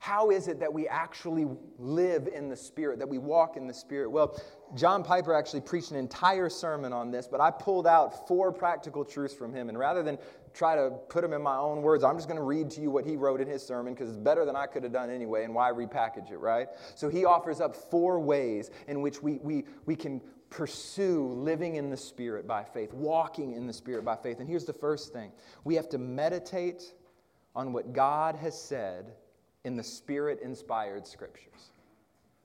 [0.00, 3.74] How is it that we actually live in the Spirit, that we walk in the
[3.74, 4.10] Spirit?
[4.10, 4.40] Well,
[4.74, 9.04] John Piper actually preached an entire sermon on this, but I pulled out four practical
[9.04, 9.68] truths from him.
[9.68, 10.16] And rather than
[10.54, 12.90] try to put them in my own words, I'm just going to read to you
[12.90, 15.44] what he wrote in his sermon because it's better than I could have done anyway,
[15.44, 16.68] and why repackage it, right?
[16.94, 21.90] So he offers up four ways in which we, we, we can pursue living in
[21.90, 24.40] the Spirit by faith, walking in the Spirit by faith.
[24.40, 25.32] And here's the first thing
[25.64, 26.94] we have to meditate
[27.54, 29.12] on what God has said
[29.64, 31.70] in the Spirit inspired scriptures.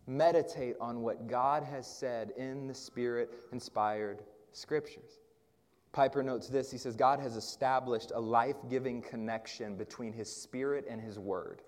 [0.06, 5.20] Meditate on what God has said in the Spirit inspired scriptures.
[5.94, 10.86] Piper notes this he says, God has established a life giving connection between his Spirit
[10.90, 11.62] and his Word.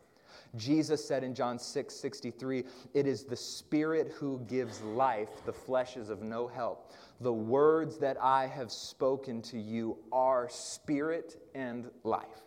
[0.55, 2.63] Jesus said in John 6 63,
[2.93, 6.93] It is the Spirit who gives life, the flesh is of no help.
[7.21, 12.43] The words that I have spoken to you are spirit and life.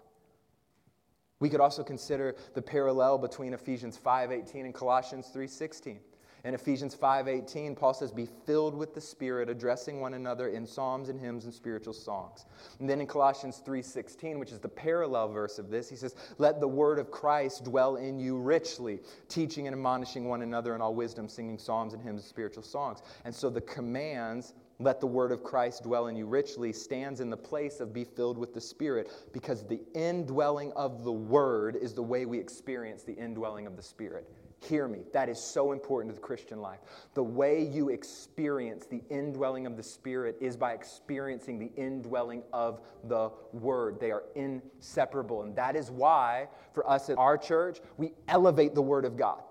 [1.41, 6.01] We could also consider the parallel between Ephesians 5:18 and Colossians 3:16.
[6.45, 11.09] In Ephesians 5:18, Paul says, "Be filled with the Spirit, addressing one another in psalms
[11.09, 12.47] and hymns and spiritual songs."
[12.79, 16.61] And then in Colossians 3:16, which is the parallel verse of this, he says, "Let
[16.61, 20.95] the word of Christ dwell in you richly, teaching and admonishing one another in all
[20.95, 25.33] wisdom, singing psalms and hymns and spiritual songs." And so the commands let the word
[25.33, 28.61] of Christ dwell in you richly stands in the place of be filled with the
[28.61, 33.75] Spirit because the indwelling of the word is the way we experience the indwelling of
[33.75, 34.29] the Spirit.
[34.61, 35.01] Hear me.
[35.13, 36.81] That is so important to the Christian life.
[37.15, 42.81] The way you experience the indwelling of the Spirit is by experiencing the indwelling of
[43.05, 44.01] the Word.
[44.01, 45.43] They are inseparable.
[45.43, 49.43] And that is why, for us at our church, we elevate the Word of God.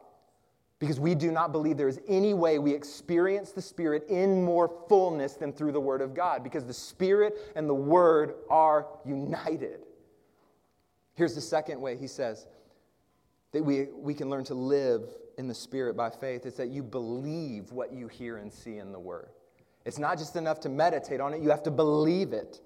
[0.79, 4.69] Because we do not believe there is any way we experience the Spirit in more
[4.89, 6.43] fullness than through the Word of God.
[6.43, 9.79] Because the Spirit and the Word are united.
[11.15, 12.45] Here's the second way he says
[13.57, 15.01] that we, we can learn to live
[15.37, 18.91] in the Spirit by faith is that you believe what you hear and see in
[18.91, 19.29] the Word.
[19.83, 22.61] It's not just enough to meditate on it, you have to believe it.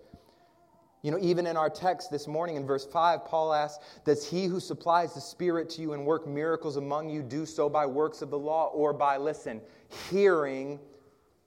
[1.01, 4.45] You know, even in our text this morning in verse 5, Paul asks, Does he
[4.45, 8.21] who supplies the Spirit to you and work miracles among you do so by works
[8.21, 9.61] of the law or by, listen,
[10.09, 10.77] hearing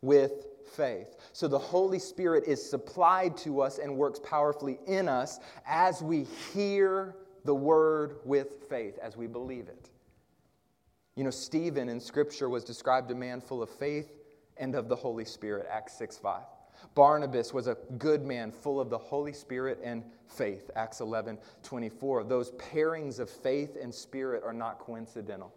[0.01, 1.17] with faith?
[1.33, 6.25] So the Holy Spirit is supplied to us and works powerfully in us as we
[6.53, 9.91] hear the word with faith as we believe it.
[11.17, 14.11] You know, Stephen in Scripture was described a man full of faith
[14.57, 16.43] and of the Holy Spirit, Acts 6 5.
[16.95, 22.25] Barnabas was a good man, full of the Holy Spirit and faith, Acts 11 24.
[22.25, 25.55] Those pairings of faith and spirit are not coincidental.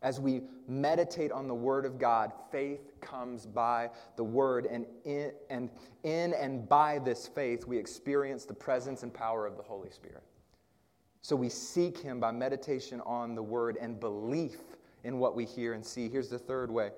[0.00, 5.30] As we meditate on the Word of God, faith comes by the Word, and in,
[5.48, 5.70] and
[6.02, 10.24] in and by this faith, we experience the presence and power of the Holy Spirit.
[11.22, 14.58] So we seek Him by meditation on the Word and belief
[15.04, 16.08] in what we hear and see.
[16.08, 16.90] Here's the third way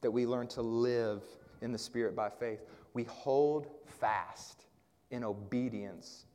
[0.00, 1.22] that we learn to live
[1.60, 2.60] in the Spirit by faith
[2.94, 4.66] we hold fast
[5.10, 6.26] in obedience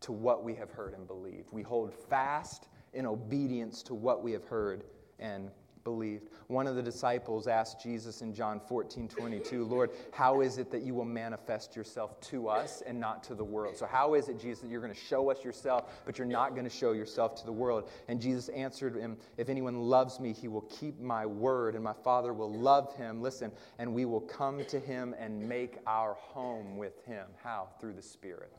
[0.00, 1.52] to what we have heard and believed.
[1.52, 4.84] We hold fast in obedience to what we have heard
[5.18, 5.50] and
[5.86, 6.30] believed.
[6.48, 10.82] One of the disciples asked Jesus in John 14, 22, Lord, how is it that
[10.82, 13.76] you will manifest yourself to us and not to the world?
[13.76, 16.54] So, how is it, Jesus, that you're going to show us yourself, but you're not
[16.56, 17.88] going to show yourself to the world?
[18.08, 21.94] And Jesus answered him, If anyone loves me, he will keep my word, and my
[22.02, 23.22] Father will love him.
[23.22, 27.28] Listen, and we will come to him and make our home with him.
[27.44, 27.68] How?
[27.80, 28.52] Through the Spirit.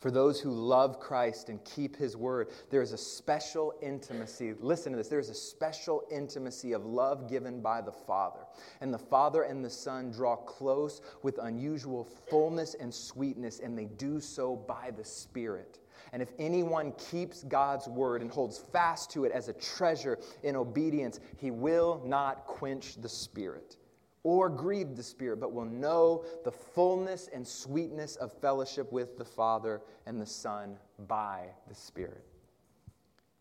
[0.00, 4.54] For those who love Christ and keep his word, there is a special intimacy.
[4.58, 5.08] Listen to this.
[5.08, 8.40] There is a special intimacy of love given by the Father.
[8.80, 13.84] And the Father and the Son draw close with unusual fullness and sweetness, and they
[13.84, 15.80] do so by the Spirit.
[16.14, 20.56] And if anyone keeps God's word and holds fast to it as a treasure in
[20.56, 23.76] obedience, he will not quench the Spirit
[24.22, 29.24] or grieve the Spirit, but will know the fullness and sweetness of fellowship with the
[29.24, 30.76] Father and the Son
[31.08, 32.24] by the Spirit.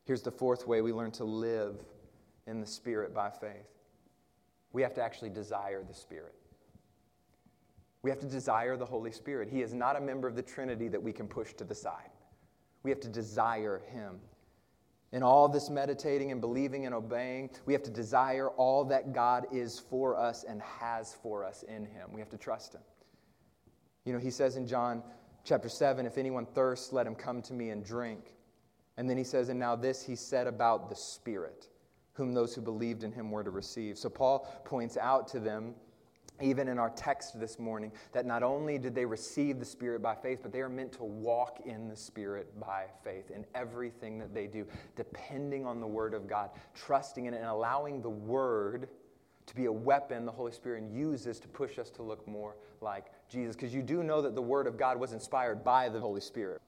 [0.06, 1.84] Here's the fourth way we learn to live
[2.48, 3.68] in the Spirit by faith
[4.72, 6.36] we have to actually desire the Spirit.
[8.02, 9.50] We have to desire the Holy Spirit.
[9.50, 12.10] He is not a member of the Trinity that we can push to the side.
[12.84, 14.20] We have to desire Him.
[15.12, 19.48] In all this meditating and believing and obeying, we have to desire all that God
[19.52, 22.10] is for us and has for us in Him.
[22.14, 22.82] We have to trust Him.
[24.06, 25.02] You know, He says in John
[25.44, 28.36] chapter 7 if anyone thirsts, let him come to me and drink.
[28.98, 31.70] And then He says, and now this He said about the Spirit,
[32.14, 33.98] whom those who believed in Him were to receive.
[33.98, 35.74] So Paul points out to them
[36.42, 40.16] even in our text this morning, that not only did they receive the Spirit by
[40.16, 44.34] faith, but they are meant to walk in the Spirit by faith in everything that
[44.34, 44.66] they do,
[44.96, 48.90] depending on the Word of God, trusting in it, and allowing the Word
[49.46, 53.06] to be a weapon the Holy Spirit uses to push us to look more like
[53.30, 53.56] Jesus.
[53.56, 56.62] Because you do know that the Word of God was inspired by the Holy Spirit.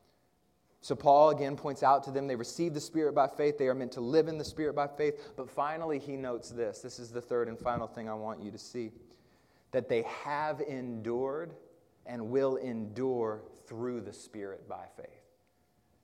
[0.83, 3.59] So, Paul again points out to them they received the Spirit by faith.
[3.59, 5.31] They are meant to live in the Spirit by faith.
[5.37, 6.79] But finally, he notes this.
[6.79, 8.91] This is the third and final thing I want you to see
[9.71, 11.53] that they have endured
[12.05, 15.07] and will endure through the Spirit by faith.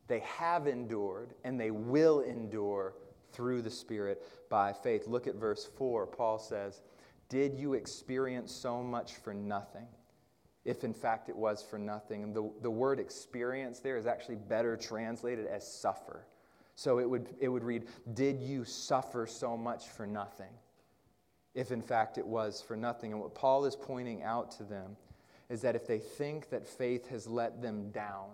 [0.08, 2.94] They have endured and they will endure
[3.34, 5.08] through the Spirit by faith.
[5.08, 6.08] Look at verse 4.
[6.08, 6.82] Paul says,
[7.30, 9.88] Did you experience so much for nothing?
[10.64, 12.24] If in fact it was for nothing.
[12.24, 16.26] And the, the word experience there is actually better translated as suffer.
[16.76, 20.52] So it would, it would read, Did you suffer so much for nothing?
[21.58, 23.12] If in fact it was for nothing.
[23.12, 24.96] And what Paul is pointing out to them
[25.50, 28.30] is that if they think that faith has let them down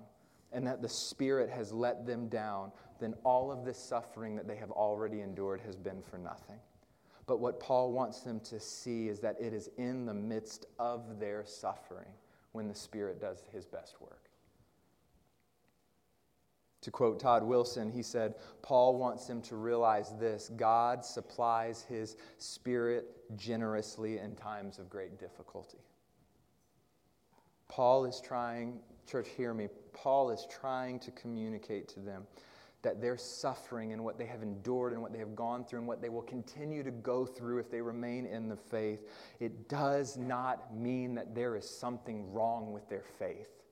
[0.52, 4.58] and that the Spirit has let them down, then all of this suffering that they
[4.58, 6.60] have already endured has been for nothing.
[7.26, 11.18] But what Paul wants them to see is that it is in the midst of
[11.18, 12.12] their suffering
[12.52, 14.30] when the Spirit does his best work.
[16.84, 22.18] To quote Todd Wilson, he said, Paul wants them to realize this God supplies his
[22.38, 23.06] spirit
[23.38, 25.78] generously in times of great difficulty.
[27.70, 32.28] Paul is trying, church, hear me, Paul is trying to communicate to them
[32.82, 35.88] that their suffering and what they have endured and what they have gone through and
[35.88, 39.08] what they will continue to go through if they remain in the faith,
[39.40, 43.62] it does not mean that there is something wrong with their faith.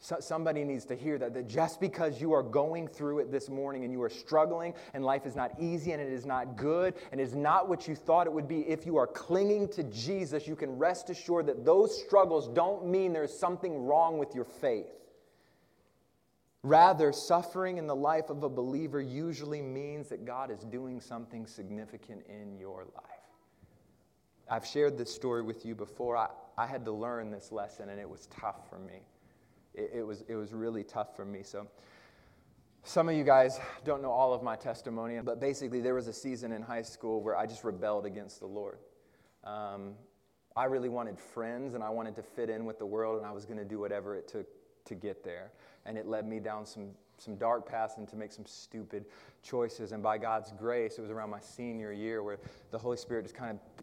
[0.00, 3.48] So somebody needs to hear that, that just because you are going through it this
[3.48, 6.94] morning and you are struggling and life is not easy and it is not good
[7.10, 10.46] and is not what you thought it would be, if you are clinging to Jesus,
[10.46, 14.86] you can rest assured that those struggles don't mean there's something wrong with your faith.
[16.62, 21.44] Rather, suffering in the life of a believer usually means that God is doing something
[21.44, 23.04] significant in your life.
[24.48, 26.16] I've shared this story with you before.
[26.16, 29.00] I, I had to learn this lesson and it was tough for me
[29.78, 31.42] it, it, was, it was really tough for me.
[31.42, 31.66] So,
[32.84, 36.12] some of you guys don't know all of my testimony, but basically, there was a
[36.12, 38.78] season in high school where I just rebelled against the Lord.
[39.44, 39.94] Um,
[40.56, 43.32] I really wanted friends and I wanted to fit in with the world, and I
[43.32, 44.46] was going to do whatever it took
[44.86, 45.52] to get there.
[45.86, 49.04] And it led me down some, some dark paths and to make some stupid
[49.42, 49.92] choices.
[49.92, 52.38] And by God's grace, it was around my senior year where
[52.70, 53.77] the Holy Spirit just kind of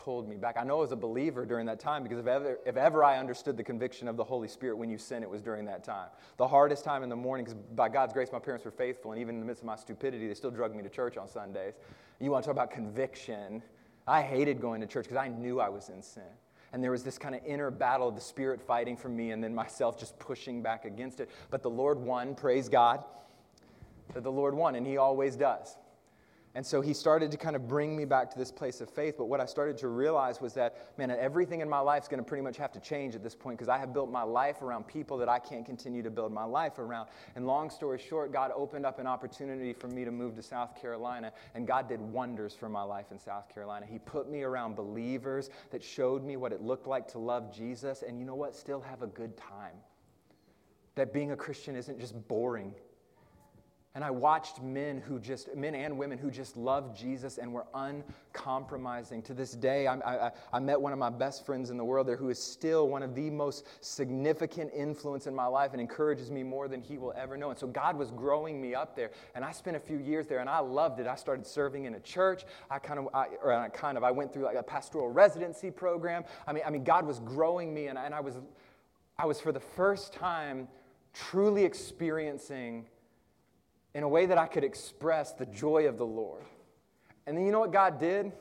[0.00, 0.56] pulled me back.
[0.58, 3.18] I know I was a believer during that time because if ever, if ever I
[3.18, 6.08] understood the conviction of the Holy Spirit when you sin, it was during that time.
[6.38, 9.20] The hardest time in the morning, because by God's grace, my parents were faithful, and
[9.20, 11.74] even in the midst of my stupidity, they still drugged me to church on Sundays.
[12.18, 13.62] You want to talk about conviction?
[14.06, 16.22] I hated going to church because I knew I was in sin.
[16.72, 19.44] And there was this kind of inner battle of the Spirit fighting for me, and
[19.44, 21.28] then myself just pushing back against it.
[21.50, 23.04] But the Lord won, praise God,
[24.14, 25.76] that the Lord won, and He always does.
[26.56, 29.14] And so he started to kind of bring me back to this place of faith.
[29.16, 32.18] But what I started to realize was that, man, everything in my life is going
[32.18, 34.60] to pretty much have to change at this point because I have built my life
[34.60, 37.08] around people that I can't continue to build my life around.
[37.36, 40.80] And long story short, God opened up an opportunity for me to move to South
[40.80, 41.32] Carolina.
[41.54, 43.86] And God did wonders for my life in South Carolina.
[43.88, 48.02] He put me around believers that showed me what it looked like to love Jesus.
[48.02, 48.56] And you know what?
[48.56, 49.76] Still have a good time.
[50.96, 52.74] That being a Christian isn't just boring
[53.96, 57.66] and I watched men who just, men and women who just loved Jesus and were
[57.74, 59.20] uncompromising.
[59.22, 62.06] To this day, I, I, I, met one of my best friends in the world
[62.06, 66.30] there who is still one of the most significant influence in my life and encourages
[66.30, 67.50] me more than he will ever know.
[67.50, 69.10] And so God was growing me up there.
[69.34, 71.08] And I spent a few years there and I loved it.
[71.08, 72.44] I started serving in a church.
[72.70, 75.72] I kind of, I, or I kind of, I went through like a pastoral residency
[75.72, 76.22] program.
[76.46, 78.38] I mean, I mean God was growing me and, and I was,
[79.18, 80.68] I was for the first time
[81.12, 82.86] truly experiencing
[83.94, 86.44] in a way that I could express the joy of the Lord.
[87.26, 88.32] And then you know what God did?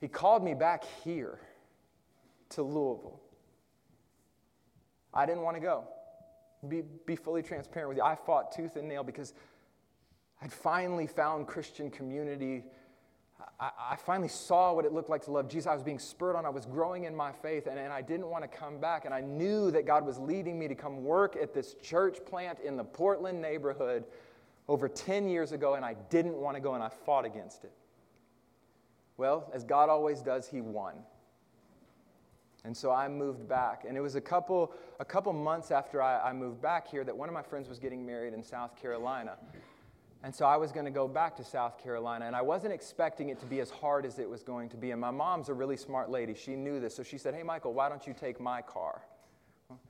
[0.00, 1.40] He called me back here
[2.50, 3.20] to Louisville.
[5.12, 5.84] I didn't want to go.
[6.68, 8.04] Be, be fully transparent with you.
[8.04, 9.32] I fought tooth and nail because
[10.42, 12.64] I'd finally found Christian community.
[13.60, 15.66] I, I, finally saw what it looked like to love Jesus.
[15.66, 16.44] I was being spurred on.
[16.46, 19.04] I was growing in my faith, and, and I didn't want to come back.
[19.04, 22.58] And I knew that God was leading me to come work at this church plant
[22.60, 24.04] in the Portland neighborhood
[24.68, 27.72] over 10 years ago, and I didn't want to go, and I fought against it.
[29.16, 30.94] Well, as God always does, He won.
[32.64, 33.84] And so I moved back.
[33.86, 37.14] And it was a couple, a couple months after I, I moved back here that
[37.14, 39.36] one of my friends was getting married in South Carolina.
[40.22, 43.28] And so I was going to go back to South Carolina, and I wasn't expecting
[43.28, 44.92] it to be as hard as it was going to be.
[44.92, 46.34] And my mom's a really smart lady.
[46.34, 46.96] She knew this.
[46.96, 49.02] So she said, Hey, Michael, why don't you take my car?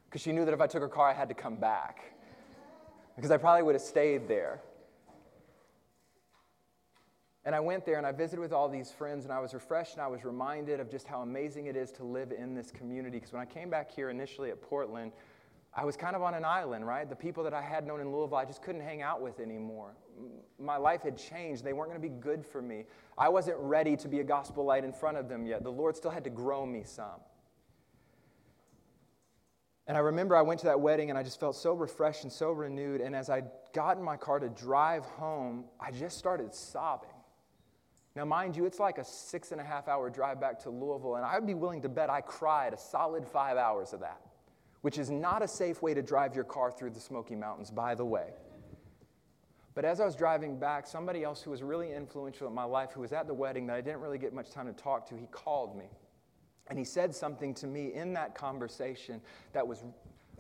[0.07, 2.14] Because she knew that if I took her car, I had to come back.
[3.17, 4.61] Because I probably would have stayed there.
[7.45, 9.95] And I went there and I visited with all these friends, and I was refreshed
[9.95, 13.19] and I was reminded of just how amazing it is to live in this community.
[13.19, 15.13] Because when I came back here initially at Portland,
[15.77, 17.09] I was kind of on an island, right?
[17.09, 19.95] The people that I had known in Louisville, I just couldn't hang out with anymore.
[20.59, 21.65] My life had changed.
[21.65, 22.85] They weren't going to be good for me.
[23.19, 25.65] I wasn't ready to be a gospel light in front of them yet.
[25.65, 27.21] The Lord still had to grow me some.
[29.87, 32.33] And I remember I went to that wedding and I just felt so refreshed and
[32.33, 33.01] so renewed.
[33.01, 33.43] And as I
[33.75, 37.11] got in my car to drive home, I just started sobbing.
[38.17, 41.17] Now, mind you, it's like a six and a half hour drive back to Louisville,
[41.17, 44.21] and I'd be willing to bet I cried a solid five hours of that,
[44.83, 47.97] which is not a safe way to drive your car through the Smoky Mountains, by
[47.97, 48.29] the way.
[49.75, 52.93] But as I was driving back, somebody else who was really influential in my life,
[52.93, 55.17] who was at the wedding that I didn't really get much time to talk to,
[55.17, 55.87] he called me.
[56.69, 59.21] And he said something to me in that conversation
[59.53, 59.85] that was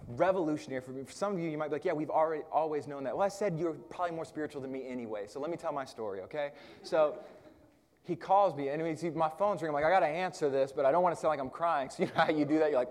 [0.09, 1.03] revolutionary for me.
[1.05, 3.16] For some of you, you might be like, yeah, we've already always known that.
[3.16, 5.27] Well, I said you're probably more spiritual than me anyway.
[5.29, 6.53] So let me tell my story, okay?
[6.83, 7.18] So
[8.05, 9.77] he calls me, and he, my phone's ringing.
[9.77, 11.51] I'm like, I got to answer this, but I don't want to sound like I'm
[11.51, 11.91] crying.
[11.91, 12.70] So you know how you do that?
[12.70, 12.91] You're like,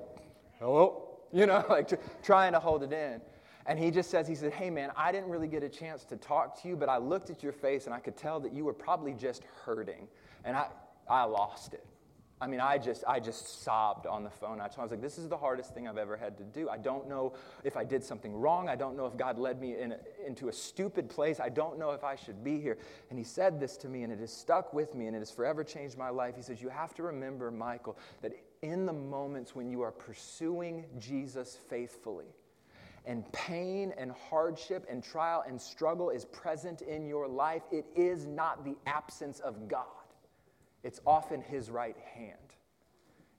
[0.59, 1.09] hello?
[1.31, 1.91] You know, like
[2.23, 3.21] trying to hold it in.
[3.65, 6.17] And he just says, he said, hey man, I didn't really get a chance to
[6.17, 8.65] talk to you, but I looked at your face and I could tell that you
[8.65, 10.07] were probably just hurting.
[10.43, 10.67] And I,
[11.09, 11.85] I lost it.
[12.43, 14.59] I mean, I just, I just sobbed on the phone.
[14.59, 16.67] I was like, this is the hardest thing I've ever had to do.
[16.67, 17.31] I don't know
[17.63, 18.67] if I did something wrong.
[18.67, 21.39] I don't know if God led me in a, into a stupid place.
[21.39, 22.77] I don't know if I should be here.
[23.09, 25.31] And he said this to me, and it has stuck with me, and it has
[25.31, 26.35] forever changed my life.
[26.35, 30.83] He says, You have to remember, Michael, that in the moments when you are pursuing
[30.99, 32.27] Jesus faithfully,
[33.05, 38.25] and pain and hardship and trial and struggle is present in your life, it is
[38.25, 40.02] not the absence of God
[40.83, 42.37] it's often His right hand.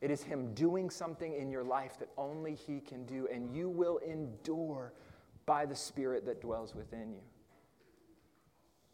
[0.01, 3.69] It is Him doing something in your life that only He can do, and you
[3.69, 4.93] will endure
[5.47, 7.23] by the Spirit that dwells within you.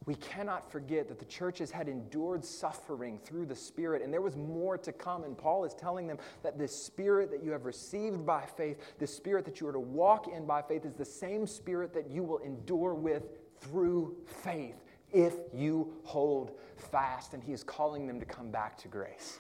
[0.07, 4.35] We cannot forget that the churches had endured suffering through the Spirit, and there was
[4.35, 5.25] more to come.
[5.25, 9.07] And Paul is telling them that this Spirit that you have received by faith, the
[9.07, 12.23] Spirit that you are to walk in by faith, is the same Spirit that you
[12.23, 13.25] will endure with
[13.61, 14.77] through faith
[15.13, 17.35] if you hold fast.
[17.35, 19.39] And he is calling them to come back to grace.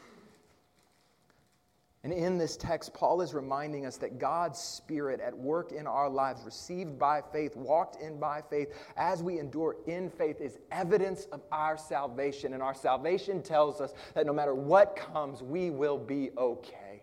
[2.02, 6.08] And in this text, Paul is reminding us that God's Spirit at work in our
[6.08, 11.26] lives, received by faith, walked in by faith, as we endure in faith, is evidence
[11.26, 12.54] of our salvation.
[12.54, 17.02] And our salvation tells us that no matter what comes, we will be okay.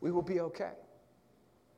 [0.00, 0.72] We will be okay.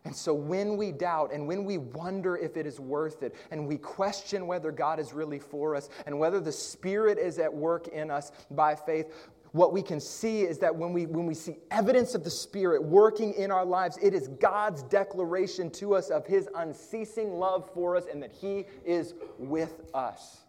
[0.04, 3.66] And so when we doubt and when we wonder if it is worth it and
[3.66, 7.88] we question whether God is really for us and whether the Spirit is at work
[7.88, 9.12] in us by faith,
[9.52, 12.82] what we can see is that when we, when we see evidence of the Spirit
[12.82, 17.96] working in our lives, it is God's declaration to us of His unceasing love for
[17.96, 20.42] us and that He is with us.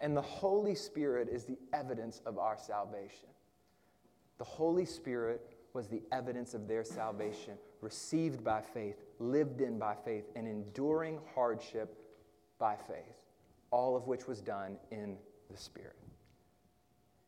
[0.00, 3.28] And the Holy Spirit is the evidence of our salvation.
[4.38, 7.54] The Holy Spirit was the evidence of their salvation,
[7.86, 11.96] received by faith, lived in by faith, and enduring hardship
[12.58, 13.14] by faith,
[13.70, 15.16] all of which was done in
[15.48, 15.94] the Spirit.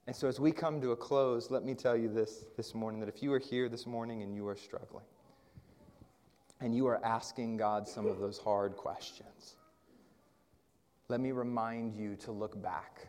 [0.08, 2.98] And so, as we come to a close, let me tell you this this morning
[2.98, 5.04] that if you are here this morning and you are struggling,
[6.60, 9.54] and you are asking God some of those hard questions,
[11.06, 13.06] let me remind you to look back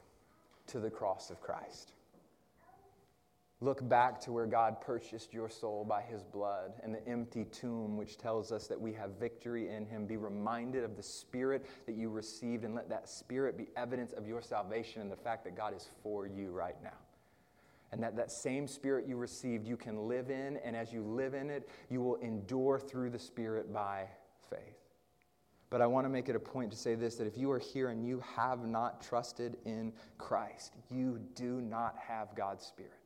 [0.67, 1.93] to the cross of Christ.
[3.61, 7.97] Look back to where God purchased your soul by his blood and the empty tomb,
[7.97, 10.05] which tells us that we have victory in him.
[10.05, 14.25] Be reminded of the spirit that you received, and let that spirit be evidence of
[14.25, 16.97] your salvation and the fact that God is for you right now.
[17.91, 21.33] And that that same spirit you received, you can live in, and as you live
[21.33, 24.07] in it, you will endure through the spirit by
[24.49, 24.79] faith.
[25.69, 27.59] But I want to make it a point to say this that if you are
[27.59, 32.98] here and you have not trusted in Christ, you do not have God's Spirit.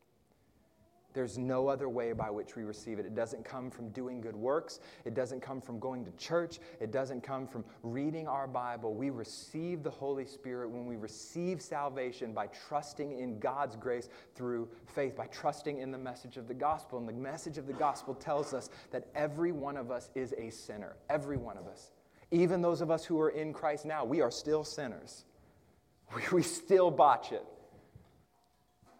[1.13, 3.05] There's no other way by which we receive it.
[3.05, 4.79] It doesn't come from doing good works.
[5.05, 6.59] It doesn't come from going to church.
[6.79, 8.93] It doesn't come from reading our Bible.
[8.93, 14.67] We receive the Holy Spirit when we receive salvation by trusting in God's grace through
[14.87, 16.97] faith, by trusting in the message of the gospel.
[16.97, 20.49] And the message of the gospel tells us that every one of us is a
[20.49, 20.95] sinner.
[21.09, 21.91] Every one of us.
[22.31, 25.25] Even those of us who are in Christ now, we are still sinners.
[26.31, 27.43] We, still botch it.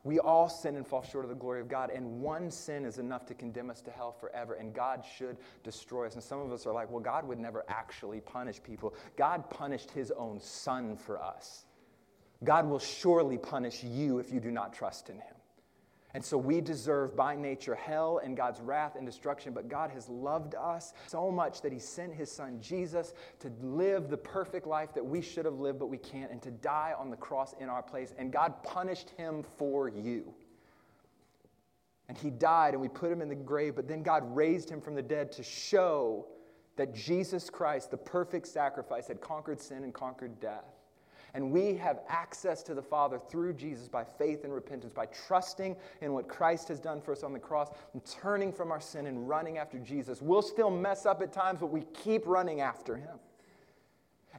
[0.04, 2.98] We all sin and fall short of the glory of God, and one sin is
[2.98, 6.16] enough to condemn us to hell forever, and God should destroy us.
[6.16, 8.94] And some of us are like, well, God would never actually punish people.
[9.16, 11.66] God punished his own son for us.
[12.44, 15.36] God will surely punish you if you do not trust in him.
[16.16, 20.08] And so we deserve by nature hell and God's wrath and destruction, but God has
[20.08, 24.94] loved us so much that He sent His Son Jesus to live the perfect life
[24.94, 27.68] that we should have lived, but we can't, and to die on the cross in
[27.68, 28.14] our place.
[28.20, 30.36] And God punished Him for you.
[32.08, 34.82] And He died, and we put Him in the grave, but then God raised Him
[34.82, 36.28] from the dead to show
[36.76, 40.66] that Jesus Christ, the perfect sacrifice, had conquered sin and conquered death.
[41.36, 45.76] And we have access to the Father through Jesus by faith and repentance, by trusting
[46.02, 49.08] in what Christ has done for us on the cross and turning from our sin
[49.08, 50.22] and running after Jesus.
[50.22, 53.18] We'll still mess up at times, but we keep running after Him.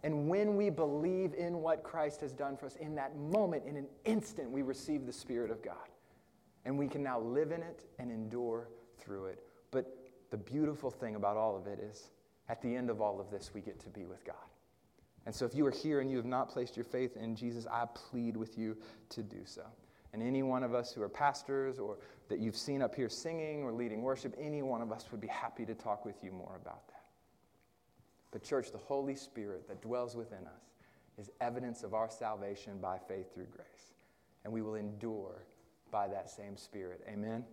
[0.04, 3.76] And when we believe in what Christ has done for us, in that moment, in
[3.76, 5.88] an instant, we receive the Spirit of God.
[6.64, 8.68] And we can now live in it and endure
[8.98, 9.42] through it.
[9.70, 9.96] But
[10.30, 12.10] the beautiful thing about all of it is,
[12.48, 14.36] at the end of all of this, we get to be with God.
[15.26, 17.66] And so if you are here and you have not placed your faith in Jesus,
[17.70, 18.76] I plead with you
[19.10, 19.62] to do so.
[20.12, 21.98] And any one of us who are pastors or
[22.28, 25.26] that you've seen up here singing or leading worship, any one of us would be
[25.26, 27.02] happy to talk with you more about that.
[28.30, 30.72] But, church, the Holy Spirit that dwells within us
[31.18, 33.94] is evidence of our salvation by faith through grace.
[34.44, 35.44] And we will endure
[35.90, 37.00] by that same Spirit.
[37.08, 37.44] Amen.